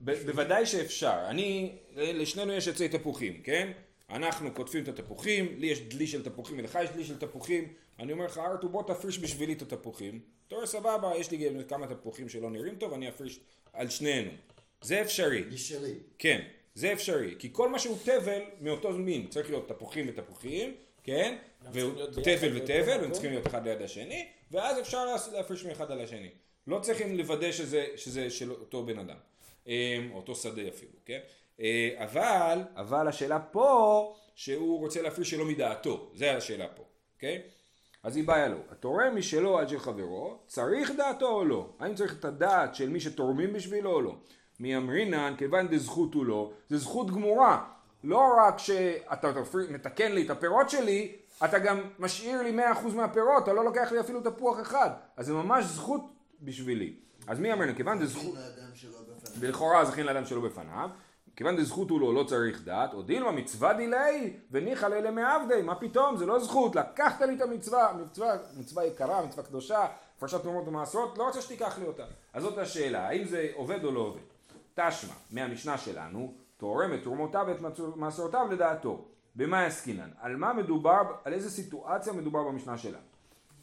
בוודאי 0.00 0.66
שאפשר. 0.66 1.24
אני, 1.28 1.78
לשנינו 1.96 2.52
יש 2.52 2.68
עצי 2.68 2.88
תפוחים, 2.88 3.42
כן? 3.42 3.72
אנחנו 4.10 4.54
קוטפים 4.54 4.84
את 4.84 4.88
התפוחים, 4.88 5.54
לי 5.58 5.66
יש 5.66 5.80
דלי 5.80 6.06
של 6.06 6.24
תפוחים 6.24 6.58
ולך 6.58 6.78
יש 6.84 6.90
דלי 6.90 7.04
של 7.04 7.18
תפוחים, 7.18 7.72
אני 7.98 8.12
אומר 8.12 8.24
לך 8.24 8.38
ארתור 8.38 8.70
בוא 8.70 8.82
תפריש 8.82 9.18
בשבילי 9.18 9.52
את 9.52 9.62
התפוחים, 9.62 10.20
אתה 10.46 10.54
אומר 10.54 10.66
סבבה, 10.66 11.12
יש 11.16 11.30
לי 11.30 11.64
כמה 11.68 11.86
תפוחים 11.86 12.28
שלא 12.28 12.50
נראים 12.50 12.76
טוב, 12.76 12.92
אני 12.92 13.08
אפריש 13.08 13.40
על 13.72 13.88
שנינו. 13.88 14.30
זה 14.82 15.02
אפשרי. 15.02 15.42
בשלי. 15.42 15.94
כן, 16.18 16.40
זה 16.74 16.92
אפשרי, 16.92 17.34
כי 17.38 17.48
כל 17.52 17.68
מה 17.68 17.78
שהוא 17.78 17.98
תבל 18.02 18.42
מאותו 18.60 18.92
מין, 18.92 19.28
צריך 19.28 19.50
להיות 19.50 19.68
תפוחים 19.68 20.06
ותפוחים, 20.08 20.74
כן? 21.04 21.36
תבל 22.22 22.56
ותבל, 22.56 23.04
הם 23.04 23.10
צריכים 23.12 23.30
להיות 23.30 23.46
אחד 23.46 23.66
ליד 23.66 23.82
השני, 23.82 24.28
ואז 24.50 24.80
אפשר 24.80 25.06
להפריש 25.32 25.64
מאחד 25.64 25.90
על 25.90 26.00
השני. 26.00 26.30
לא 26.66 26.78
צריכים 26.78 27.16
לוודא 27.16 27.52
שזה, 27.52 27.86
שזה 27.96 28.30
של 28.30 28.50
אותו 28.50 28.86
בן 28.86 28.98
אדם, 28.98 29.16
אמ, 29.66 30.10
אותו 30.14 30.34
שדה 30.34 30.68
אפילו, 30.68 30.92
כן? 31.04 31.18
אה, 31.60 31.90
אבל, 31.96 32.62
אבל 32.76 33.08
השאלה 33.08 33.38
פה, 33.40 34.14
שהוא 34.34 34.78
רוצה 34.78 35.02
להפריש 35.02 35.30
שלא 35.30 35.44
מדעתו, 35.44 36.10
זה 36.14 36.36
השאלה 36.36 36.68
פה, 36.68 36.82
אוקיי? 37.14 37.42
אז 38.02 38.16
היא 38.16 38.24
באה 38.24 38.48
לו, 38.48 38.58
התורם 38.70 39.16
משלו 39.16 39.58
עד 39.58 39.68
של 39.68 39.78
חברו, 39.78 40.38
צריך 40.46 40.90
דעתו 40.90 41.28
או 41.28 41.44
לא? 41.44 41.68
האם 41.78 41.94
צריך 41.94 42.18
את 42.18 42.24
הדעת 42.24 42.74
של 42.74 42.88
מי 42.88 43.00
שתורמים 43.00 43.52
בשבילו 43.52 43.92
או 43.92 44.00
לא? 44.00 44.14
מי 44.60 44.76
אמרינן, 44.76 45.34
כיוון 45.38 45.68
דזכות 45.68 46.14
הוא 46.14 46.24
לא, 46.24 46.52
זה 46.68 46.78
זכות 46.78 47.10
גמורה. 47.10 47.64
לא 48.04 48.34
רק 48.38 48.58
שאתה 48.58 49.32
מתקן 49.70 50.12
לי 50.12 50.24
את 50.24 50.30
הפירות 50.30 50.70
שלי, 50.70 51.16
אתה 51.44 51.58
גם 51.58 51.80
משאיר 51.98 52.42
לי 52.42 52.64
100% 52.72 52.94
מהפירות, 52.94 53.42
אתה 53.42 53.52
לא 53.52 53.64
לוקח 53.64 53.92
לי 53.92 54.00
אפילו 54.00 54.20
תפוח 54.20 54.60
אחד. 54.60 54.90
אז 55.16 55.26
זה 55.26 55.32
ממש 55.32 55.64
זכות 55.64 56.00
בשבילי. 56.40 56.94
אז 57.26 57.38
מי 57.38 57.52
אמרנו, 57.52 57.72
כיוון 57.76 57.98
דזכות... 57.98 58.34
לכאורה 59.40 59.84
זכין 59.84 60.06
לאדם 60.06 60.24
שלא 60.24 60.40
בפניו. 60.40 60.90
כיוון 61.36 61.56
דזכות 61.56 61.90
הוא 61.90 62.00
לא, 62.00 62.14
לא 62.14 62.24
צריך 62.24 62.62
דעת, 62.64 62.94
או 62.94 63.02
דילמה 63.02 63.32
מצווה 63.32 63.72
דילי 63.74 64.36
וניחא 64.50 64.86
לילה 64.86 65.10
מעבדי, 65.10 65.62
מה 65.62 65.74
פתאום, 65.74 66.16
זה 66.16 66.26
לא 66.26 66.38
זכות, 66.38 66.76
לקחת 66.76 67.20
לי 67.20 67.34
את 67.34 67.40
המצווה, 67.40 67.92
מצווה, 67.92 68.36
מצווה 68.56 68.84
יקרה, 68.84 69.26
מצווה 69.26 69.44
קדושה, 69.44 69.86
הפרשת 70.16 70.42
תרומות 70.42 70.68
ומעשרות, 70.68 71.18
לא 71.18 71.26
רוצה 71.26 71.40
שתיקח 71.40 71.78
לי 71.78 71.86
אותה. 71.86 72.04
אז 72.32 72.42
זאת 72.42 72.58
השאלה, 72.58 73.08
האם 73.08 73.24
זה 73.24 73.48
עובד 73.54 73.84
או 73.84 73.92
לא 73.92 74.00
עובד? 74.00 74.20
תשמע, 74.74 75.14
מהמשנה 75.30 75.78
שלנו, 75.78 76.34
תורם 76.62 76.94
את 76.94 77.02
תרומותיו 77.02 77.44
ואת 77.48 77.60
מעשרותיו 77.96 78.46
לדעתו. 78.50 79.04
במה 79.36 79.66
יסקינן? 79.66 80.08
על 80.20 80.36
מה 80.36 80.52
מדובר, 80.52 81.02
על 81.24 81.32
איזה 81.32 81.50
סיטואציה 81.50 82.12
מדובר 82.12 82.42
במשנה 82.42 82.78
שלנו? 82.78 83.04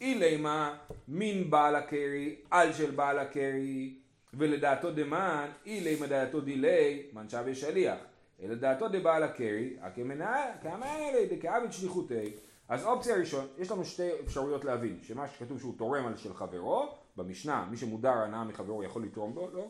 אילימה 0.00 0.78
מין 1.08 1.50
בעל 1.50 1.76
הקרי, 1.76 2.36
על 2.50 2.72
של 2.72 2.90
בעל 2.90 3.18
הקרי, 3.18 3.94
ולדעתו 4.34 4.90
דמן, 4.90 5.48
אילי 5.66 5.96
מדעתו 6.00 6.40
דילי, 6.40 7.02
מנשב 7.12 7.42
ושליח. 7.46 7.98
אלא 8.42 8.54
דעתו 8.54 8.88
דבעל 8.88 9.22
הקרי, 9.22 9.76
כמנהל 9.94 11.16
דכעבד 11.30 11.72
שליחותי. 11.72 12.32
אז 12.68 12.84
אופציה 12.84 13.16
ראשון, 13.16 13.46
יש 13.58 13.70
לנו 13.70 13.84
שתי 13.84 14.08
אפשרויות 14.24 14.64
להבין, 14.64 14.98
שמה 15.02 15.28
שכתוב 15.28 15.58
שהוא 15.58 15.74
תורם 15.78 16.06
על 16.06 16.16
של 16.16 16.34
חברו, 16.34 16.94
במשנה, 17.16 17.66
מי 17.70 17.76
שמודר 17.76 18.12
הנאה 18.12 18.44
מחברו 18.44 18.84
יכול 18.84 19.02
לתרום 19.02 19.34
בו, 19.34 19.48
לא? 19.52 19.66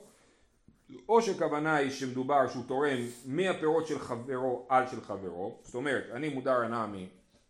או 1.09 1.23
שכוונה 1.23 1.77
היא 1.77 1.91
שמדובר 1.91 2.49
שהוא 2.49 2.65
תורם 2.67 2.99
מהפירות 3.27 3.87
של 3.87 3.99
חברו 3.99 4.67
על 4.69 4.87
של 4.87 5.01
חברו, 5.01 5.59
זאת 5.63 5.75
אומרת, 5.75 6.05
אני 6.13 6.29
מודר 6.29 6.57
הנאה 6.57 6.87
מ... 6.87 6.95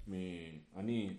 מ 0.09 0.15
אני 0.77 1.11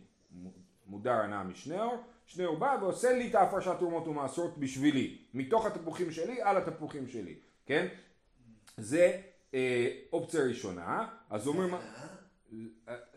מודר 0.86 1.14
הנאה 1.14 1.44
משניאור, 1.44 2.04
שניאור 2.26 2.58
בא 2.58 2.78
ועושה 2.82 3.14
לי 3.14 3.30
את 3.30 3.36
ההפרשת 3.36 3.76
תרומות 3.80 4.08
ומעשרות 4.08 4.58
בשבילי, 4.58 5.18
מתוך 5.34 5.66
התפוחים 5.66 6.12
שלי 6.12 6.42
על 6.42 6.58
התפוחים 6.58 7.08
שלי, 7.08 7.36
כן? 7.66 7.88
זה 8.78 9.22
אה, 9.54 9.88
אופציה 10.14 10.44
ראשונה, 10.44 11.08
אז 11.30 11.48
אומרים... 11.48 11.74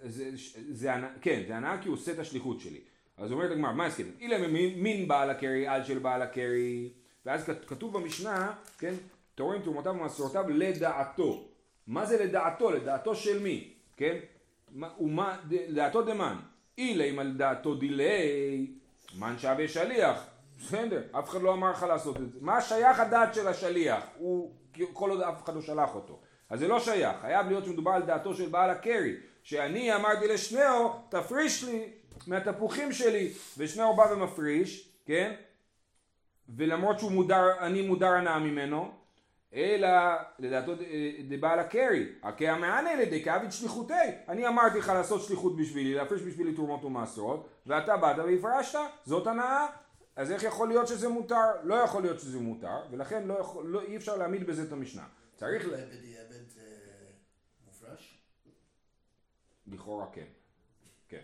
זה, 0.03 0.31
זה, 0.71 0.91
כן, 1.21 1.43
זה 1.49 1.57
הנאה 1.57 1.83
כי 1.83 1.89
הוא 1.89 1.97
עושה 1.97 2.13
את 2.13 2.19
השליחות 2.19 2.61
שלי. 2.61 2.81
אז 3.17 3.33
אומרת 3.33 3.51
הגמרא, 3.51 3.73
מה 3.73 3.87
הסכם? 3.87 4.05
אילם 4.21 4.53
מין 4.83 5.09
בעל 5.09 5.31
הקרי 5.31 5.67
על 5.67 5.85
של 5.85 5.99
בעל 5.99 6.23
הקרי, 6.23 6.93
ואז 7.27 7.51
כתוב 7.67 7.99
במשנה, 7.99 8.53
כן, 8.79 8.95
תורם 9.35 9.63
תרומותיו 9.63 9.93
ומסורותיו 9.93 10.49
לדעתו. 10.49 11.49
מה 11.87 12.07
זה 12.07 12.25
לדעתו? 12.25 12.71
לדעתו 12.71 13.15
של 13.15 13.43
מי? 13.43 13.73
כן? 13.97 14.19
לדעתו 15.51 16.03
דמן. 16.03 16.37
אילם 16.79 17.19
על 17.19 17.33
דעתו 17.33 17.75
דילי, 17.75 18.67
מן 19.19 19.39
שווה 19.39 19.69
שליח. 19.69 20.27
בסדר, 20.59 21.03
אף 21.19 21.29
אחד 21.29 21.43
לא 21.43 21.53
אמר 21.53 21.71
לך 21.71 21.83
לעשות 21.83 22.17
את 22.17 22.33
זה. 22.33 22.39
מה 22.41 22.61
שייך 22.61 23.01
הדעת 23.01 23.35
של 23.35 23.49
השליח? 23.49 24.05
הוא, 24.19 24.53
כל 24.93 25.11
עוד 25.11 25.21
אף 25.21 25.45
אחד 25.45 25.55
לא 25.55 25.61
שלח 25.61 25.95
אותו. 25.95 26.21
אז 26.51 26.61
זה 26.61 26.69
לא 26.69 26.81
שייך, 26.81 27.17
חייב 27.21 27.47
להיות 27.47 27.65
שמדובר 27.65 27.91
על 27.91 28.03
דעתו 28.03 28.35
של 28.35 28.49
בעל 28.49 28.71
הקרי. 28.71 29.17
שאני 29.43 29.95
אמרתי 29.95 30.29
לשניאו, 30.29 30.93
תפריש 31.09 31.65
לי 31.65 31.93
מהתפוחים 32.27 32.93
שלי, 32.93 33.33
ושניאו 33.59 33.97
בא 33.97 34.07
ומפריש, 34.13 34.89
כן? 35.07 35.35
ולמרות 36.49 36.99
שהוא 36.99 37.13
מודר, 37.13 37.59
אני 37.61 37.83
מודר 37.83 38.13
הנאה 38.13 38.39
ממנו, 38.39 38.93
אלא 39.55 39.89
לדעתו 40.39 40.73
דבעל 41.29 41.59
הקרי, 41.59 42.09
הכי 42.23 42.49
המענה 42.49 42.95
לידי 42.95 43.25
כאביד 43.25 43.53
שליחותי. 43.53 43.95
אני 44.29 44.49
אמרתי 44.49 44.79
לך 44.79 44.89
לעשות 44.89 45.23
שליחות 45.23 45.57
בשבילי, 45.57 45.95
להפריש 45.95 46.23
בשבילי 46.23 46.55
תרומות 46.55 46.85
ומעשרות, 46.85 47.49
ואתה 47.67 47.97
באת 47.97 48.17
והפרשת, 48.19 48.79
זאת 49.05 49.27
הנאה. 49.27 49.67
אז 50.17 50.33
איך 50.33 50.43
יכול 50.43 50.69
להיות 50.69 50.89
שזה 50.89 51.09
מותר? 51.09 51.47
לא 51.63 51.75
יכול 51.75 52.03
להיות 52.03 52.21
שזה 52.21 52.41
מותר, 52.41 52.83
ולכן 52.91 53.27
לא 53.27 53.35
יכול, 53.35 53.67
לא, 53.67 53.83
אי 53.83 53.97
אפשר 53.97 54.17
להעמיד 54.17 54.47
בזה 54.47 54.63
את 54.63 54.73
המשנה. 54.73 55.05
צריך... 55.37 55.67
בדיעבד 55.67 56.49
זה 56.49 56.61
מופרש? 57.67 58.19
לכאורה 59.67 60.07
כן. 60.13 60.27
כן. 61.09 61.23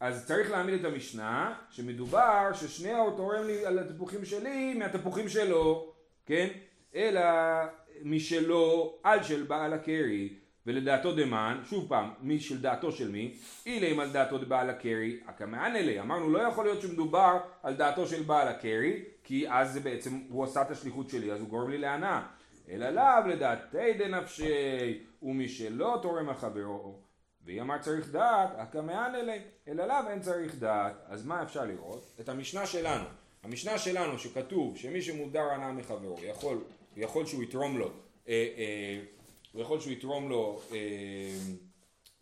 אז 0.00 0.26
צריך 0.26 0.50
להעמיד 0.50 0.74
את 0.74 0.92
המשנה, 0.92 1.54
שמדובר 1.70 2.52
ששניהו 2.54 3.16
תורם 3.16 3.44
לי 3.46 3.66
על 3.66 3.78
התפוחים 3.78 4.24
שלי 4.24 4.74
מהתפוחים 4.74 5.28
שלו, 5.28 5.92
כן? 6.26 6.48
אלא 6.94 7.20
משלו 8.04 8.94
על 9.02 9.22
של 9.22 9.42
בעל 9.42 9.72
הקרי, 9.72 10.34
ולדעתו 10.66 11.12
דמן, 11.12 11.60
שוב 11.64 11.88
פעם, 11.88 12.10
מי 12.20 12.40
של 12.40 12.60
דעתו 12.60 12.92
של 12.92 13.10
מי? 13.10 13.34
אילם 13.66 14.00
על 14.00 14.10
דעתו 14.10 14.38
דבעל 14.38 14.70
הקרי, 14.70 15.20
הקמען 15.26 15.76
אלי, 15.76 16.00
אמרנו 16.00 16.30
לא 16.30 16.38
יכול 16.38 16.64
להיות 16.64 16.82
שמדובר 16.82 17.38
על 17.62 17.74
דעתו 17.74 18.06
של 18.06 18.22
בעל 18.22 18.48
הקרי, 18.48 19.02
כי 19.24 19.50
אז 19.50 19.72
זה 19.72 19.80
בעצם, 19.80 20.20
הוא 20.28 20.44
עשה 20.44 20.62
את 20.62 20.70
השליחות 20.70 21.10
שלי, 21.10 21.32
אז 21.32 21.40
הוא 21.40 21.48
גורם 21.48 21.70
לי 21.70 21.78
להנאה. 21.78 22.22
אלא 22.70 22.90
לאו 22.90 23.28
לדעתי 23.28 23.92
דנפשי, 23.92 25.04
ומי 25.22 25.48
שלא 25.48 25.98
תורם 26.02 26.28
על 26.28 26.34
חברו. 26.34 27.09
והיא 27.50 27.62
אמר 27.62 27.78
צריך 27.78 28.10
דעת, 28.10 28.50
הקמען 28.56 29.14
אלי, 29.14 29.38
אלא 29.68 29.86
לאו 29.86 30.08
אין 30.10 30.20
צריך 30.20 30.54
דעת. 30.54 30.94
אז 31.06 31.26
מה 31.26 31.42
אפשר 31.42 31.64
לראות? 31.64 32.06
את 32.20 32.28
המשנה 32.28 32.66
שלנו. 32.66 33.04
המשנה 33.42 33.78
שלנו 33.78 34.18
שכתוב 34.18 34.76
שמי 34.76 35.02
שמודר 35.02 35.42
הנאה 35.42 35.72
מחברו 35.72 36.16
יכול, 36.22 36.64
יכול 36.96 37.26
שהוא 37.26 37.42
יתרום 37.42 37.78
לו, 37.78 37.90
אה, 38.28 38.48
אה, 38.58 39.00
יכול 39.54 39.80
שהוא 39.80 39.92
יתרום 39.92 40.28
לו 40.28 40.60
אה, 40.72 40.78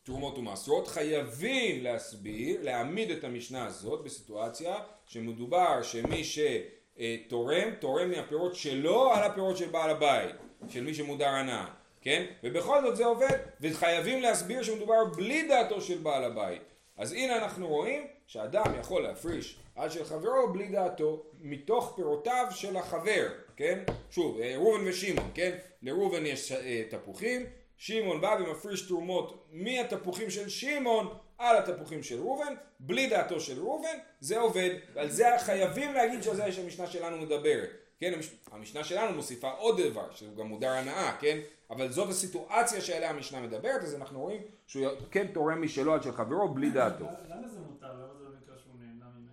תרומות 0.02 0.38
ומעשרות, 0.38 0.88
חייבים 0.88 1.84
להסביר, 1.84 2.62
להעמיד 2.62 3.10
את 3.10 3.24
המשנה 3.24 3.66
הזאת 3.66 4.04
בסיטואציה 4.04 4.76
שמדובר 5.06 5.82
שמי 5.82 6.22
שתורם, 6.24 7.70
תורם 7.78 8.10
מהפירות 8.10 8.54
שלו 8.54 9.12
על 9.12 9.22
הפירות 9.22 9.56
של 9.56 9.68
בעל 9.68 9.90
הבית, 9.90 10.34
של 10.68 10.84
מי 10.84 10.94
שמודר 10.94 11.28
הנאה. 11.28 11.77
כן? 12.00 12.24
ובכל 12.42 12.82
זאת 12.82 12.96
זה 12.96 13.04
עובד, 13.04 13.38
וחייבים 13.60 14.22
להסביר 14.22 14.62
שמדובר 14.62 15.04
בלי 15.04 15.48
דעתו 15.48 15.80
של 15.80 15.98
בעל 15.98 16.24
הבית. 16.24 16.62
אז 16.96 17.12
הנה 17.12 17.36
אנחנו 17.36 17.68
רואים 17.68 18.06
שאדם 18.26 18.64
יכול 18.80 19.02
להפריש 19.02 19.58
עד 19.76 19.90
של 19.90 20.04
חברו 20.04 20.52
בלי 20.52 20.68
דעתו, 20.68 21.22
מתוך 21.40 21.92
פירותיו 21.96 22.46
של 22.50 22.76
החבר, 22.76 23.28
כן? 23.56 23.78
שוב, 24.10 24.40
אה, 24.40 24.54
ראובן 24.56 24.88
ושמעון, 24.88 25.30
כן? 25.34 25.58
לראובן 25.82 26.26
יש 26.26 26.52
אה, 26.52 26.82
תפוחים, 26.90 27.46
שמעון 27.76 28.20
בא 28.20 28.36
ומפריש 28.40 28.82
תרומות 28.88 29.46
מהתפוחים 29.52 30.30
של 30.30 30.48
שמעון 30.48 31.08
על 31.38 31.56
התפוחים 31.56 32.02
של 32.02 32.20
ראובן, 32.20 32.54
בלי 32.80 33.06
דעתו 33.06 33.40
של 33.40 33.58
ראובן, 33.58 33.98
זה 34.20 34.38
עובד, 34.38 34.70
ועל 34.94 35.10
זה 35.10 35.26
חייבים 35.38 35.94
להגיד 35.94 36.22
שזה 36.22 36.52
שהמשנה 36.52 36.86
שלנו 36.86 37.16
מדברת. 37.18 37.70
כן, 37.98 38.18
המשנה 38.50 38.84
שלנו 38.84 39.16
מוסיפה 39.16 39.50
עוד 39.50 39.80
דבר, 39.80 40.12
שהוא 40.12 40.36
גם 40.36 40.46
מודר 40.46 40.70
הנאה, 40.70 41.16
כן? 41.20 41.38
אבל 41.70 41.92
זאת 41.92 42.08
הסיטואציה 42.08 42.80
שעליה 42.80 43.10
המשנה 43.10 43.40
מדברת, 43.40 43.82
אז 43.82 43.94
אנחנו 43.94 44.20
רואים 44.20 44.42
שהוא 44.66 44.86
כן 45.10 45.26
תורם 45.32 45.62
משלו 45.62 45.94
עד 45.94 46.02
של 46.02 46.12
חברו 46.12 46.48
בלי 46.48 46.70
דעתו. 46.70 47.04
למה 47.28 47.48
זה 47.48 47.60
מותר? 47.60 47.92
למה 47.92 48.14
זה 48.18 48.24
לא 48.24 48.30
נקרא 48.42 48.54
שהוא 48.58 48.74
נהנה 48.78 49.04
ממנו? 49.16 49.30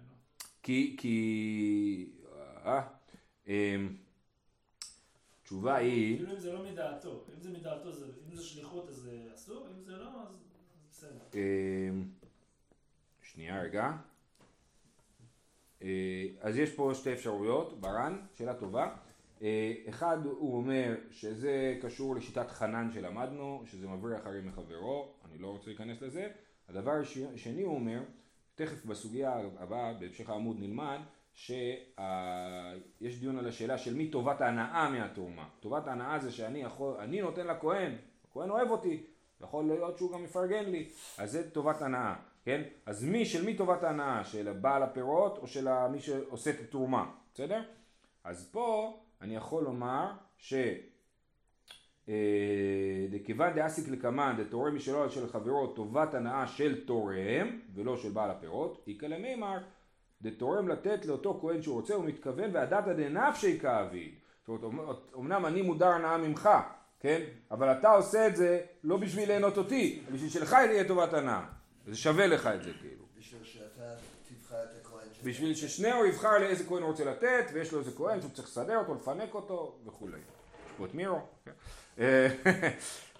כי, 0.64 0.96
כי, 1.00 2.10
אה, 2.66 2.82
אמ, 3.48 3.96
תשובה 5.44 5.76
היא... 5.76 6.18
כאילו 6.18 6.32
אם 6.34 6.40
זה 6.40 6.54
לא 6.54 6.64
מדעתו, 6.64 7.24
אם 7.36 7.42
זה 7.42 7.50
מדעתו, 7.50 7.90
אם 8.30 8.36
זה 8.36 8.44
שליחות 8.44 8.90
אז 8.90 9.10
אסור, 9.36 9.68
אם 9.78 9.84
זה 9.84 9.92
לא 9.92 10.06
אז 10.06 10.44
בסדר. 10.92 11.20
אמ, 11.34 12.04
שנייה 13.22 13.62
רגע. 13.62 13.92
אה, 15.86 16.26
אז 16.42 16.58
יש 16.58 16.72
פה 16.72 16.92
שתי 16.94 17.14
אפשרויות, 17.14 17.82
ברן, 17.82 18.20
שאלה 18.38 18.54
טובה. 18.54 18.96
אה, 19.42 19.74
אחד 19.90 20.18
הוא 20.26 20.58
אומר 20.58 20.96
שזה 21.12 21.78
קשור 21.82 22.16
לשיטת 22.16 22.52
חנן 22.52 22.92
שלמדנו, 22.92 23.64
שזה 23.66 23.88
מבריח 23.88 24.22
אחרים 24.22 24.48
מחברו, 24.48 25.14
אני 25.26 25.38
לא 25.38 25.48
רוצה 25.48 25.70
להיכנס 25.70 26.02
לזה. 26.02 26.28
הדבר 26.70 26.92
השני 27.34 27.62
הוא 27.62 27.76
אומר, 27.76 28.04
תכף 28.56 28.86
בסוגיה 28.86 29.42
הבאה, 29.58 29.94
בהמשך 29.94 30.30
העמוד 30.30 30.58
נלמד, 30.60 31.00
שיש 31.34 33.20
דיון 33.20 33.38
על 33.38 33.48
השאלה 33.48 33.78
של 33.78 33.94
מי 33.94 34.12
טובת 34.12 34.42
ההנאה 34.42 34.90
מהתרומה. 34.90 35.48
טובת 35.60 35.88
ההנאה 35.88 36.20
זה 36.20 36.32
שאני 36.32 36.62
יכול, 36.62 36.96
אני 37.00 37.22
נותן 37.22 37.48
לכהן, 37.48 37.96
הכהן 38.30 38.50
אוהב 38.50 38.70
אותי, 38.70 39.04
יכול 39.42 39.66
להיות 39.66 39.98
שהוא 39.98 40.12
גם 40.12 40.24
יפרגן 40.24 40.66
לי, 40.66 40.90
אז 41.18 41.32
זה 41.32 41.50
טובת 41.52 41.82
הנאה, 41.82 42.16
כן? 42.46 42.62
אז 42.86 43.04
מי, 43.04 43.26
של 43.26 43.46
מי 43.46 43.56
טובת 43.56 43.84
ההנאה? 43.84 44.24
של 44.24 44.54
בעל 44.54 44.84
הפירות 44.84 45.38
או 45.38 45.48
של 45.48 45.88
מי 45.92 46.00
שעושה 46.00 46.50
את 46.50 46.60
התרומה, 46.60 47.12
בסדר? 47.34 47.62
אז 48.24 48.50
פה 48.52 49.00
אני 49.22 49.36
יכול 49.36 49.64
לומר 49.64 50.12
ש... 50.38 50.54
אה, 52.10 53.08
דכיוון 53.10 53.54
דאסיק 53.54 53.88
לקמן 53.88 54.36
דתורם 54.38 54.76
משלו 54.76 55.04
על 55.04 55.10
של 55.10 55.28
חברו 55.28 55.68
טובת 55.68 56.14
הנאה 56.14 56.48
של 56.48 56.86
תורם 56.86 57.60
ולא 57.74 57.98
של 57.98 58.12
בעל 58.12 58.30
הפירות, 58.32 58.84
איכא 58.88 59.06
למימר 59.06 59.58
דתורם 60.22 60.68
לתת 60.68 61.06
לאותו 61.06 61.38
כהן 61.42 61.62
שהוא 61.62 61.76
רוצה 61.76 61.94
הוא 61.94 62.06
מתכוון 62.06 62.50
והדתא 62.54 62.94
דנפשי 62.94 63.60
כאביד 63.60 64.14
זאת 64.48 64.64
אומרת 64.64 64.98
אמנם 65.16 65.46
אני 65.46 65.62
מודר 65.62 65.88
הנאה 65.88 66.18
ממך 66.18 66.50
כן 67.00 67.22
אבל 67.52 67.72
אתה 67.72 67.92
עושה 67.92 68.28
את 68.28 68.36
זה 68.36 68.62
לא 68.84 68.98
בשביל 68.98 69.28
ליהנות 69.28 69.58
אותי 69.58 70.02
בשביל 70.12 70.30
שלך 70.30 70.52
יהיה 70.52 70.88
טובת 70.88 71.14
הנאה 71.14 71.42
זה 71.86 71.96
שווה 71.96 72.28
לך 72.28 72.48
את 72.48 72.64
זה 72.64 72.72
כאילו 72.82 73.06
בשביל 73.20 73.44
שאתה 73.44 73.96
תבחר 74.30 74.64
את 74.64 74.86
בשביל 75.24 75.56
ששניהו 75.56 76.06
יבחר 76.06 76.38
לאיזה 76.40 76.64
כהן 76.64 76.82
הוא 76.82 76.92
רוצה 76.92 77.06
לתת, 77.06 77.46
ויש 77.54 77.72
לו 77.72 77.80
איזה 77.80 77.92
כהן 77.92 78.22
שהוא 78.22 78.32
צריך 78.32 78.48
לסדר 78.48 78.78
אותו, 78.78 78.96
לפנק 78.96 79.34
אותו 79.34 79.76
וכולי. 79.86 80.18
כמו 80.78 80.86
את 80.86 80.94
מירו. 80.94 81.20
כן. 81.46 81.52
אה, 82.00 82.28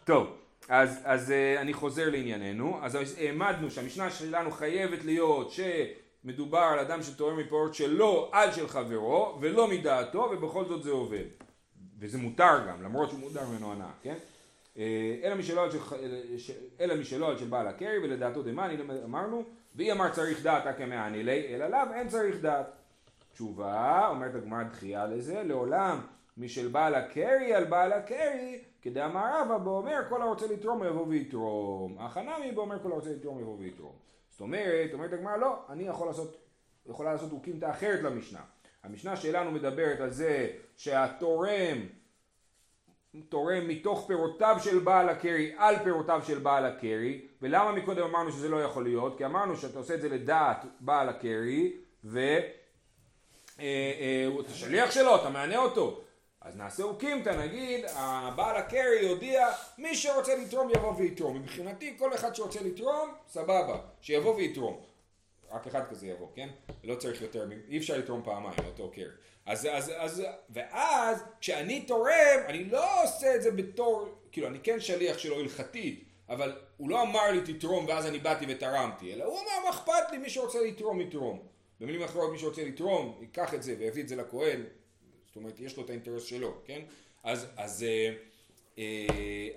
טוב, 0.04 0.28
אז, 0.70 1.00
אז 1.04 1.32
אה, 1.32 1.62
אני 1.62 1.74
חוזר 1.74 2.10
לענייננו. 2.10 2.80
אז 2.82 2.98
העמדנו 3.18 3.72
שהמשנה 3.72 4.12
שלנו 4.12 4.52
חייבת 4.52 5.04
להיות 5.06 5.52
שמדובר 5.52 6.58
על 6.58 6.80
אדם 6.80 7.04
שתורם 7.04 7.38
מפירות 7.38 7.76
שלו 7.76 8.30
על 8.32 8.52
של 8.52 8.68
חברו, 8.68 9.38
ולא 9.42 9.68
מדעתו, 9.68 10.30
ובכל 10.32 10.66
זאת 10.66 10.84
זה 10.84 10.92
עובד. 10.92 11.26
וזה 12.00 12.18
מותר 12.18 12.68
גם, 12.68 12.84
למרות 12.84 13.10
שהוא 13.10 13.20
מותר 13.20 13.48
ממנו 13.48 13.72
הנאה, 13.72 13.92
כן? 14.02 14.16
אה, 14.78 15.16
אלא 15.24 15.36
משלו 15.36 15.62
על 15.62 15.72
של, 15.72 16.54
אלא 16.80 16.96
משלו 16.96 17.28
על 17.28 17.38
של 17.38 17.46
בעל 17.46 17.68
הקרי 17.68 17.98
ולדעתו 18.04 18.44
דמאני 18.44 18.78
אמרנו 19.04 19.44
ואי 19.76 19.92
אמר 19.92 20.10
צריך 20.10 20.44
דעת 20.44 20.66
הכמעני 20.66 21.24
לי 21.24 21.56
אלא 21.56 21.68
לאו 21.68 21.94
אין 21.94 22.08
צריך 22.08 22.42
דעת. 22.42 22.66
תשובה 23.34 24.08
אומרת 24.08 24.36
הגמרא 24.36 24.64
דחייה 24.64 25.06
לזה 25.06 25.44
לעולם 25.44 26.00
משל 26.38 26.68
בעל 26.68 26.96
הקרי 26.96 27.54
על 27.54 27.64
בעל 27.64 27.94
הקרי 27.94 28.60
כדאמר 28.82 29.42
רבא 29.42 29.58
באומר 29.58 30.02
כל 30.10 30.22
הרוצה 30.22 30.48
לתרום 30.48 30.84
יבוא 30.84 31.08
ויתרום. 31.08 31.98
החנמי 32.00 32.52
באומר 32.52 32.80
כל 32.84 32.92
הרוצה 32.92 33.10
לתרום 33.10 33.40
יבוא 33.40 33.58
ויתרום. 33.60 33.94
זאת 34.32 34.42
אומרת 34.42 34.94
אומרת 34.94 35.14
הגמרא 35.14 35.38
לא 35.38 35.56
אני 35.70 35.84
יכול 35.84 36.08
לעשות 36.08 36.38
יכולה 36.86 37.14
לעשות 37.14 37.32
אוקימתא 37.32 37.70
אחרת 37.70 38.04
למשנה. 38.04 38.40
המשנה 38.84 39.16
שלנו 39.16 39.52
מדברת 39.52 40.00
על 40.00 40.10
זה 40.10 40.48
שהתורם 40.78 41.78
תורם 43.30 43.68
מתוך 43.68 44.08
פירותיו 44.08 44.58
של 44.64 44.80
בעל 44.80 45.10
הקרי 45.10 45.52
על 45.58 45.76
פירותיו 45.84 46.22
של 46.28 46.40
בעל 46.40 46.66
הקרי 46.66 47.22
ולמה 47.42 47.72
מקודם 47.72 48.04
אמרנו 48.04 48.32
שזה 48.32 48.50
לא 48.50 48.64
יכול 48.64 48.84
להיות? 48.84 49.18
כי 49.18 49.26
אמרנו 49.26 49.58
שאתה 49.58 49.80
עושה 49.80 49.94
את 49.94 50.02
זה 50.02 50.10
לדעת 50.10 50.66
בעל 50.80 51.10
הקרי 51.10 51.74
ואתה 52.04 52.46
אה, 53.60 54.28
אה, 54.50 54.54
שליח 54.54 54.92
שלו, 54.92 55.16
אתה 55.16 55.30
מענה 55.30 55.58
אותו 55.58 56.02
אז 56.46 56.56
נעשה 56.56 56.84
אוקימתא, 56.84 57.30
נגיד, 57.30 57.86
הבעל 57.96 58.58
הקרי 58.58 59.00
יודיע, 59.02 59.48
מי 59.78 59.96
שרוצה 59.96 60.36
לתרום 60.36 60.70
יבוא 60.70 60.94
ויתרום. 60.98 61.38
מבחינתי, 61.38 61.96
כל 61.98 62.14
אחד 62.14 62.36
שרוצה 62.36 62.60
לתרום, 62.62 63.14
סבבה, 63.28 63.78
שיבוא 64.02 64.36
ויתרום. 64.36 64.80
רק 65.56 65.68
אחד 65.68 65.88
כזה 65.90 66.08
יבוא, 66.08 66.28
כן? 66.36 66.50
לא 66.84 66.96
צריך 66.96 67.22
יותר, 67.22 67.48
אי 67.70 67.78
אפשר 67.78 67.98
לתרום 67.98 68.22
פעמיים 68.24 68.56
לאותו 68.64 68.92
קרי. 68.92 69.06
אז, 69.46 69.68
אז, 69.72 69.92
אז, 69.98 70.24
ואז 70.50 71.24
כשאני 71.40 71.82
תורם, 71.82 72.40
אני 72.48 72.64
לא 72.64 73.04
עושה 73.04 73.36
את 73.36 73.42
זה 73.42 73.52
בתור, 73.52 74.08
כאילו 74.32 74.48
אני 74.48 74.60
כן 74.60 74.80
שליח 74.80 75.18
שלו 75.18 75.40
הלכתית, 75.40 76.04
אבל 76.30 76.58
הוא 76.78 76.90
לא 76.90 77.02
אמר 77.02 77.32
לי 77.32 77.54
תתרום 77.54 77.86
ואז 77.86 78.06
אני 78.06 78.20
באתי 78.20 78.46
ותרמתי, 78.50 79.14
אלא 79.14 79.24
הוא 79.24 79.40
אמר 79.40 79.64
מה 79.64 79.70
אכפת 79.70 80.12
לי, 80.12 80.18
מי 80.18 80.30
שרוצה 80.30 80.62
לתרום 80.62 81.02
יתרום. 81.02 81.40
במילים 81.80 82.04
אחרות 82.04 82.32
מי 82.32 82.40
שרוצה 82.40 82.64
לתרום 82.64 83.18
ייקח 83.22 83.54
את 83.54 83.64
זה 83.64 83.76
ויביא 83.80 84.04
את 84.04 84.08
זה 84.08 84.16
לכהן, 84.16 84.64
זאת 85.28 85.36
אומרת 85.36 85.60
יש 85.60 85.78
לו 85.78 85.84
את 85.84 85.90
האינטרס 85.90 86.24
שלו, 86.24 86.54
כן? 86.66 86.82
אז, 87.24 87.48
אז, 87.58 87.84
אה, 87.84 88.14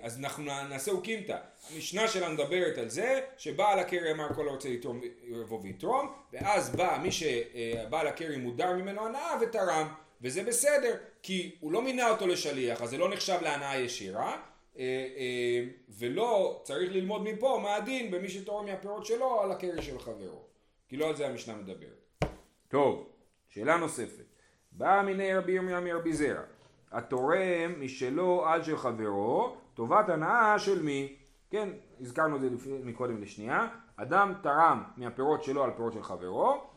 אז 0.01 0.19
אנחנו 0.19 0.43
נעשה 0.43 0.91
אוקימתא. 0.91 1.37
המשנה 1.75 2.07
שלנו 2.07 2.33
מדברת 2.33 2.77
על 2.77 2.89
זה 2.89 3.21
שבעל 3.37 3.79
הקרי 3.79 4.11
אמר 4.11 4.33
כל 4.33 4.47
הרוצה 4.47 4.69
לתרום 4.69 5.01
יבוא 5.23 5.59
ויתרום 5.63 6.13
ואז 6.33 6.75
בא 6.75 6.99
מי 7.03 7.11
שבעל 7.11 8.07
הקרי 8.07 8.37
מודר 8.37 8.73
ממנו 8.73 9.05
הנאה 9.05 9.35
ותרם 9.41 9.87
וזה 10.21 10.43
בסדר 10.43 10.97
כי 11.23 11.55
הוא 11.59 11.71
לא 11.71 11.81
מינה 11.81 12.09
אותו 12.09 12.27
לשליח 12.27 12.81
אז 12.81 12.89
זה 12.89 12.97
לא 12.97 13.09
נחשב 13.09 13.37
להנאה 13.41 13.77
ישירה 13.77 14.41
אה, 14.79 14.83
אה, 15.17 15.63
ולא 15.89 16.61
צריך 16.63 16.91
ללמוד 16.91 17.23
מפה 17.23 17.59
מה 17.63 17.75
הדין 17.75 18.11
במי 18.11 18.29
שתורם 18.29 18.65
מהפירות 18.65 19.05
שלו 19.05 19.41
על 19.41 19.51
הקרי 19.51 19.81
של 19.81 19.99
חברו 19.99 20.43
כי 20.89 20.97
לא 20.97 21.09
על 21.09 21.15
זה 21.15 21.27
המשנה 21.27 21.55
מדברת. 21.55 22.23
טוב, 22.67 23.09
שאלה 23.49 23.77
נוספת. 23.77 24.25
בא 24.71 25.01
מיני 25.05 25.33
רבי 25.33 25.51
ירמיה 25.51 25.79
מרבי 25.79 26.13
זרע 26.13 26.41
התורם 26.91 27.81
משלו 27.81 28.45
על 28.47 28.63
של 28.63 28.77
חברו 28.77 29.57
טובת 29.73 30.09
הנאה 30.09 30.59
של 30.59 30.81
מי? 30.81 31.15
כן, 31.49 31.69
הזכרנו 32.01 32.35
את 32.35 32.41
זה 32.41 32.49
מקודם 32.83 33.21
לשנייה 33.21 33.67
אדם 33.95 34.33
תרם 34.43 34.83
מהפירות 34.97 35.43
שלו 35.43 35.63
על 35.63 35.71
פירות 35.71 35.93
של 35.93 36.03
חברו 36.03 36.69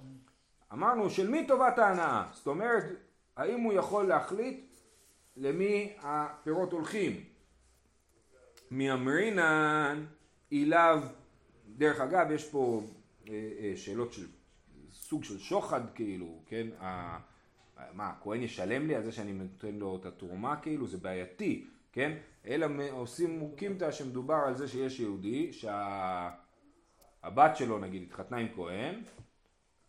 אמרנו 0.72 1.10
של 1.10 1.30
מי 1.30 1.46
טובת 1.46 1.78
ההנאה? 1.78 2.24
זאת 2.32 2.46
אומרת 2.46 2.84
האם 3.36 3.60
הוא 3.60 3.72
יכול 3.72 4.06
להחליט 4.06 4.76
למי 5.36 5.92
הפירות 6.00 6.72
הולכים? 6.72 7.24
מאמרינן 8.70 10.04
אליו, 10.52 11.02
דרך 11.68 12.00
אגב 12.00 12.30
יש 12.30 12.50
פה 12.50 12.82
אה, 13.28 13.50
אה, 13.58 13.72
שאלות 13.76 14.12
של 14.12 14.26
סוג 14.92 15.24
של 15.24 15.38
שוחד 15.38 15.80
כאילו, 15.94 16.42
כן? 16.46 16.66
מה, 17.92 18.10
הכהן 18.10 18.42
ישלם 18.42 18.86
לי 18.86 18.94
על 18.94 19.02
זה 19.02 19.12
שאני 19.12 19.32
נותן 19.32 19.74
לו 19.74 19.96
את 19.96 20.06
התרומה 20.06 20.56
כאילו? 20.56 20.86
זה 20.86 20.98
בעייתי, 20.98 21.66
כן? 21.92 22.12
אלא 22.46 22.66
עושים 22.90 23.38
מוקימתא 23.38 23.90
שמדובר 23.90 24.38
על 24.46 24.54
זה 24.54 24.68
שיש 24.68 25.00
יהודי 25.00 25.52
שהבת 25.52 27.56
שלו 27.56 27.78
נגיד 27.78 28.02
התחתנה 28.02 28.36
עם 28.36 28.48
כהן 28.54 29.02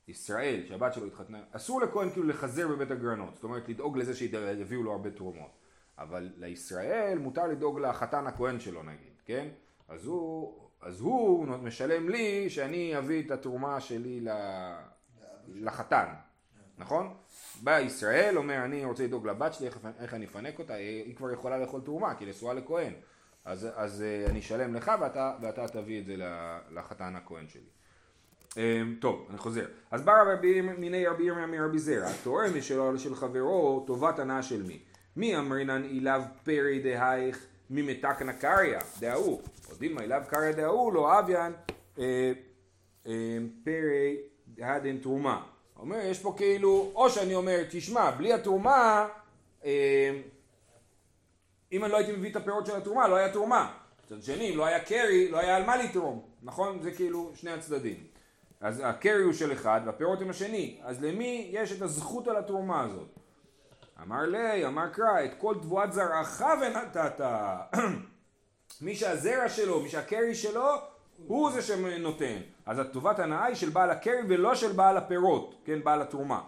ישראל, 0.07 0.63
שהבת 0.67 0.93
שלו 0.93 1.05
התחתנה, 1.05 1.41
אסור 1.51 1.81
לכהן 1.81 2.09
כאילו 2.09 2.27
לחזר 2.27 2.67
בבית 2.67 2.91
הגרנות, 2.91 3.35
זאת 3.35 3.43
אומרת 3.43 3.69
לדאוג 3.69 3.97
לזה 3.97 4.15
שיביאו 4.15 4.83
לו 4.83 4.91
הרבה 4.91 5.11
תרומות, 5.11 5.51
אבל 5.97 6.29
לישראל 6.37 7.17
מותר 7.17 7.47
לדאוג 7.47 7.79
לחתן 7.79 8.27
הכהן 8.27 8.59
שלו 8.59 8.83
נגיד, 8.83 9.21
כן? 9.25 9.47
אז 9.87 10.05
הוא, 10.05 10.59
אז 10.81 11.01
הוא 11.01 11.45
משלם 11.45 12.09
לי 12.09 12.49
שאני 12.49 12.97
אביא 12.97 13.25
את 13.25 13.31
התרומה 13.31 13.79
שלי 13.79 14.25
לחתן, 15.47 16.13
נכון? 16.77 17.13
בא 17.61 17.79
ישראל, 17.79 18.37
אומר 18.37 18.65
אני 18.65 18.85
רוצה 18.85 19.03
לדאוג 19.03 19.27
לבת 19.27 19.53
שלי, 19.53 19.67
איך, 19.99 20.13
אני 20.13 20.25
אפנק 20.25 20.59
אותה, 20.59 20.73
היא 20.73 21.15
כבר 21.15 21.31
יכולה 21.31 21.57
לאכול 21.57 21.81
תרומה, 21.81 22.15
כי 22.15 22.25
נשואה 22.25 22.53
לכהן, 22.53 22.93
אז, 23.45 23.67
אז 23.75 24.01
אה, 24.01 24.25
אני 24.29 24.39
אשלם 24.39 24.73
לך 24.75 24.91
ואתה, 25.01 25.33
ואתה 25.41 25.67
תביא 25.67 25.99
את 25.99 26.05
זה 26.05 26.15
לחתן 26.71 27.15
הכהן 27.15 27.47
שלי. 27.47 27.61
אמ, 28.57 28.95
טוב, 28.99 29.27
אני 29.29 29.37
חוזר. 29.37 29.65
אז 29.91 30.01
בא 30.01 30.21
רבי 30.21 30.61
מיני 30.61 31.07
רבי 31.07 31.23
ירמיה 31.23 31.47
מרבי 31.47 31.79
זרע, 31.79 32.11
תורם 32.23 32.57
משלו 32.57 32.99
של 32.99 33.15
חברו 33.15 33.83
טובת 33.87 34.19
הנאה 34.19 34.43
של 34.43 34.63
מי? 34.63 34.79
מי 35.15 35.37
אמרינן 35.37 35.83
אליו 35.83 36.23
פרי 36.43 36.79
דהייך 36.79 37.45
ממתקנא 37.69 38.31
קריא 38.31 38.79
דההוא, 38.99 39.41
או 39.69 39.75
דילמה 39.75 40.01
אליו 40.01 40.23
קריא 40.29 40.51
דההוא 40.51 40.93
לא 40.93 41.19
אביאן 41.19 41.51
אה, 41.99 42.31
אה, 43.07 43.37
פרי 43.63 44.17
דהדן 44.47 44.97
תרומה. 44.97 45.52
אומר, 45.83 45.97
יש 45.97 46.19
פה 46.19 46.33
כאילו, 46.37 46.91
או 46.95 47.09
שאני 47.09 47.35
אומר, 47.35 47.63
תשמע, 47.69 48.11
בלי 48.11 48.33
התרומה, 48.33 49.07
אה, 49.65 50.21
אם 51.71 51.83
אני 51.83 51.91
לא 51.91 51.97
הייתי 51.97 52.11
מביא 52.11 52.31
את 52.31 52.35
הפירות 52.35 52.65
של 52.65 52.75
התרומה, 52.75 53.07
לא 53.07 53.15
היה 53.15 53.33
תרומה. 53.33 53.73
מצד 54.05 54.23
שני, 54.23 54.51
אם 54.51 54.57
לא 54.57 54.65
היה 54.65 54.79
קרי, 54.79 55.31
לא 55.31 55.39
היה 55.39 55.55
על 55.55 55.65
מה 55.65 55.77
לתרום, 55.77 56.25
נכון? 56.43 56.79
זה 56.81 56.91
כאילו 56.91 57.31
שני 57.35 57.51
הצדדים. 57.51 58.03
אז 58.61 58.81
הקרי 58.85 59.23
הוא 59.23 59.33
של 59.33 59.53
אחד 59.53 59.81
והפירות 59.85 60.21
הם 60.21 60.29
השני, 60.29 60.79
אז 60.83 61.03
למי 61.03 61.49
יש 61.51 61.71
את 61.71 61.81
הזכות 61.81 62.27
על 62.27 62.37
התרומה 62.37 62.81
הזאת? 62.81 63.19
אמר 64.01 64.21
לי, 64.21 64.65
אמר 64.65 64.89
קרא, 64.89 65.25
את 65.25 65.31
כל 65.37 65.55
תבואת 65.61 65.93
זרעך 65.93 66.43
ונתת. 66.61 67.25
מי 68.81 68.95
שהזרע 68.95 69.49
שלו, 69.49 69.79
מי 69.79 69.89
שהקרי 69.89 70.35
שלו, 70.35 70.92
הוא 71.27 71.51
זה 71.51 71.61
שנותן. 71.61 72.37
אז 72.65 72.79
הטובת 72.79 73.19
הנאה 73.19 73.45
היא 73.45 73.55
של 73.55 73.69
בעל 73.69 73.89
הקרי 73.89 74.21
ולא 74.27 74.55
של 74.55 74.71
בעל 74.71 74.97
הפירות, 74.97 75.55
כן, 75.65 75.83
בעל 75.83 76.01
התרומה. 76.01 76.41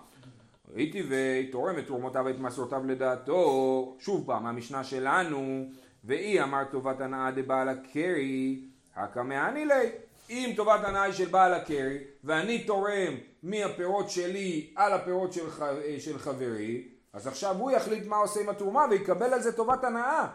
ראיתי 0.74 1.04
ותורם 1.10 1.80
את 1.80 1.88
תרומותיו 1.88 2.24
ואת 2.26 2.40
מסורותיו 2.40 2.86
לדעתו, 2.86 3.96
שוב 4.00 4.24
פעם, 4.28 4.46
המשנה 4.46 4.84
שלנו, 4.84 5.66
ואי 6.04 6.44
אמר 6.44 6.64
טובת 6.72 7.02
הנאה 7.02 7.32
דבעל 7.32 7.70
הקרי, 7.70 8.62
הקא 8.96 9.24
מעני 9.24 9.66
לי. 9.66 9.90
אם 10.30 10.54
טובת 10.56 10.84
הנאה 10.84 11.04
היא 11.04 11.14
של 11.14 11.26
בעל 11.26 11.54
הקרי 11.54 11.98
ואני 12.24 12.64
תורם 12.64 13.14
מהפירות 13.44 14.10
שלי 14.10 14.74
על 14.76 14.94
הפירות 14.94 15.34
של, 15.34 15.50
ח... 15.50 15.64
של 16.00 16.18
חברי 16.18 16.88
אז 17.14 17.28
עכשיו 17.28 17.56
הוא 17.56 17.72
יחליט 17.72 18.08
מה 18.08 18.16
עושה 18.16 18.42
עם 18.42 18.50
התרומה 18.50 18.86
ויקבל 18.90 19.34
על 19.34 19.42
זה 19.42 19.52
טובת 19.52 19.84
הנאה 19.84 20.28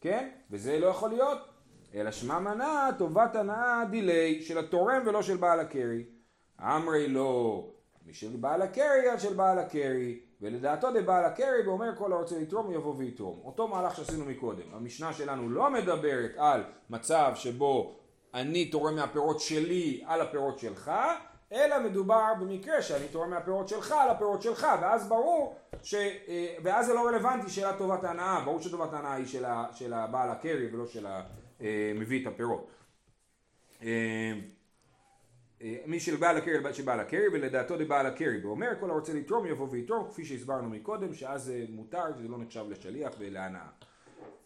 כן? 0.00 0.28
וזה 0.50 0.78
לא 0.78 0.86
יכול 0.86 1.08
להיות 1.10 1.38
אלא 1.94 2.10
שמע 2.10 2.38
מנה 2.38 2.90
טובת 2.98 3.36
הנאה 3.36 3.84
דיליי 3.90 4.42
של 4.42 4.58
התורם 4.58 5.02
ולא 5.06 5.22
של 5.22 5.36
בעל 5.36 5.60
הקרי. 5.60 6.04
אמרי 6.60 7.08
לא 7.08 7.64
משל 8.06 8.36
בעל 8.36 8.62
הקרי 8.62 9.08
על 9.08 9.18
של 9.18 9.34
בעל 9.34 9.58
הקרי. 9.58 10.18
ולדעתו 10.40 10.90
דבעל 10.90 11.24
הקרי 11.24 11.66
ואומר 11.66 11.96
כל 11.96 12.12
הרוצה 12.12 12.38
לתרום 12.38 12.72
יבוא 12.72 12.94
ויתרום. 12.96 13.40
אותו 13.44 13.68
מהלך 13.68 13.96
שעשינו 13.96 14.24
מקודם. 14.24 14.62
המשנה 14.72 15.12
שלנו 15.12 15.50
לא 15.50 15.70
מדברת 15.70 16.30
על 16.36 16.62
מצב 16.90 17.32
שבו 17.34 17.96
אני 18.34 18.70
תורם 18.70 18.94
מהפירות 18.94 19.40
שלי 19.40 20.02
על 20.06 20.20
הפירות 20.20 20.58
שלך, 20.58 20.92
אלא 21.52 21.80
מדובר 21.84 22.32
במקרה 22.40 22.82
שאני 22.82 23.08
תורם 23.08 23.30
מהפירות 23.30 23.68
שלך 23.68 23.92
על 23.92 24.08
הפירות 24.08 24.42
שלך, 24.42 24.66
ואז 24.80 25.08
ברור, 25.08 25.56
ש, 25.82 25.94
אה, 25.94 26.54
ואז 26.62 26.86
זה 26.86 26.94
לא 26.94 27.06
רלוונטי 27.06 27.50
שאלת 27.50 27.78
טובת 27.78 28.04
ההנאה, 28.04 28.40
ברור 28.44 28.60
שטובת 28.60 28.92
ההנאה 28.92 29.12
היא 29.12 29.26
של, 29.26 29.44
ה, 29.44 29.66
של 29.72 29.92
הבעל 29.92 30.30
הקרי 30.30 30.68
ולא 30.72 30.86
של 30.86 31.06
המביא 31.60 32.22
את 32.22 32.26
הפירות. 32.26 32.70
אה, 33.82 34.32
אה, 35.62 35.76
מי 35.86 36.00
של 36.00 36.16
בעל 36.16 36.36
הקרי 36.36 36.74
שבעל 36.74 37.00
הקרי 37.00 37.28
ולדעתו 37.32 37.76
דבעל 37.78 38.06
הקרי 38.06 38.44
ואומר 38.44 38.70
כל 38.80 38.90
הרוצה 38.90 39.12
לתרום 39.12 39.46
יבוא 39.46 39.68
ויתרום 39.70 40.10
כפי 40.10 40.24
שהסברנו 40.24 40.70
מקודם 40.70 41.14
שאז 41.14 41.42
זה 41.42 41.64
מותר 41.68 42.16
זה 42.16 42.28
לא 42.28 42.38
נחשב 42.38 42.64
לשליח 42.70 43.12
ולהנאה. 43.18 43.68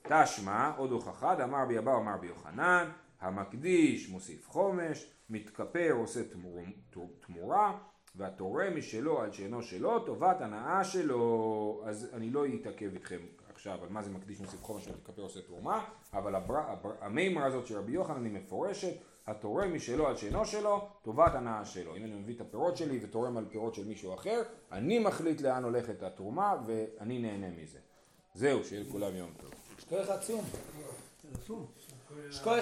תשמע 0.03 0.73
עוד 0.77 0.91
הוכחה 0.93 1.35
דאמר 1.35 1.65
בי 1.65 1.79
אבא 1.79 1.97
אמר 1.97 2.17
בי 2.17 2.27
יוחנן 2.27 2.91
המקדיש 3.21 4.09
מוסיף 4.09 4.49
חומש, 4.49 5.11
מתכפר 5.31 5.91
עושה 5.93 6.21
תמורה, 7.27 7.79
והתורם 8.17 8.77
משלו 8.77 9.21
על 9.21 9.33
שאינו 9.33 9.63
שלו, 9.63 9.99
טובת 9.99 10.41
הנאה 10.41 10.85
שלו. 10.85 11.83
אז 11.87 12.11
אני 12.13 12.31
לא 12.31 12.47
אתעכב 12.47 12.95
איתכם 12.95 13.19
עכשיו 13.59 13.79
על 13.83 13.89
מה 13.89 14.03
זה 14.03 14.11
מקדיש 14.11 14.41
מוסיף 14.41 14.65
חומש 14.65 14.89
ומתכפר 14.89 15.23
עושה 15.23 15.41
תרומה, 15.43 15.85
אבל. 16.13 16.35
המימרה 17.01 17.47
הזאת 17.47 17.67
של 17.67 17.79
רבי 17.79 17.93
יוחנן 17.93 18.25
היא 18.25 18.33
מפורשת, 18.33 18.93
התורם 19.27 19.75
משלו 19.75 20.07
על 20.07 20.17
שאינו 20.17 20.45
שלו, 20.45 20.89
טובת 21.03 21.35
הנאה 21.35 21.65
שלו. 21.65 21.97
אם 21.97 22.05
אני 22.05 22.15
מביא 22.15 22.35
את 22.35 22.41
הפירות 22.41 22.77
שלי 22.77 22.99
ותורם 23.03 23.37
על 23.37 23.45
פירות 23.51 23.75
של 23.75 23.85
מישהו 23.85 24.15
אחר, 24.15 24.43
אני 24.73 24.99
מחליט 24.99 25.41
לאן 25.41 25.65
הולכת 25.65 26.03
התרומה 26.03 26.55
ואני 26.67 27.19
נהנה 27.19 27.51
מזה. 27.51 27.79
זהו, 28.35 28.65
שיהיה 28.65 28.83
לכולם 28.83 29.17
יום 29.17 29.31
טוב. 29.41 29.51
שכוח 29.79 30.09
עצום. 30.09 30.45
שכוח 32.31 32.57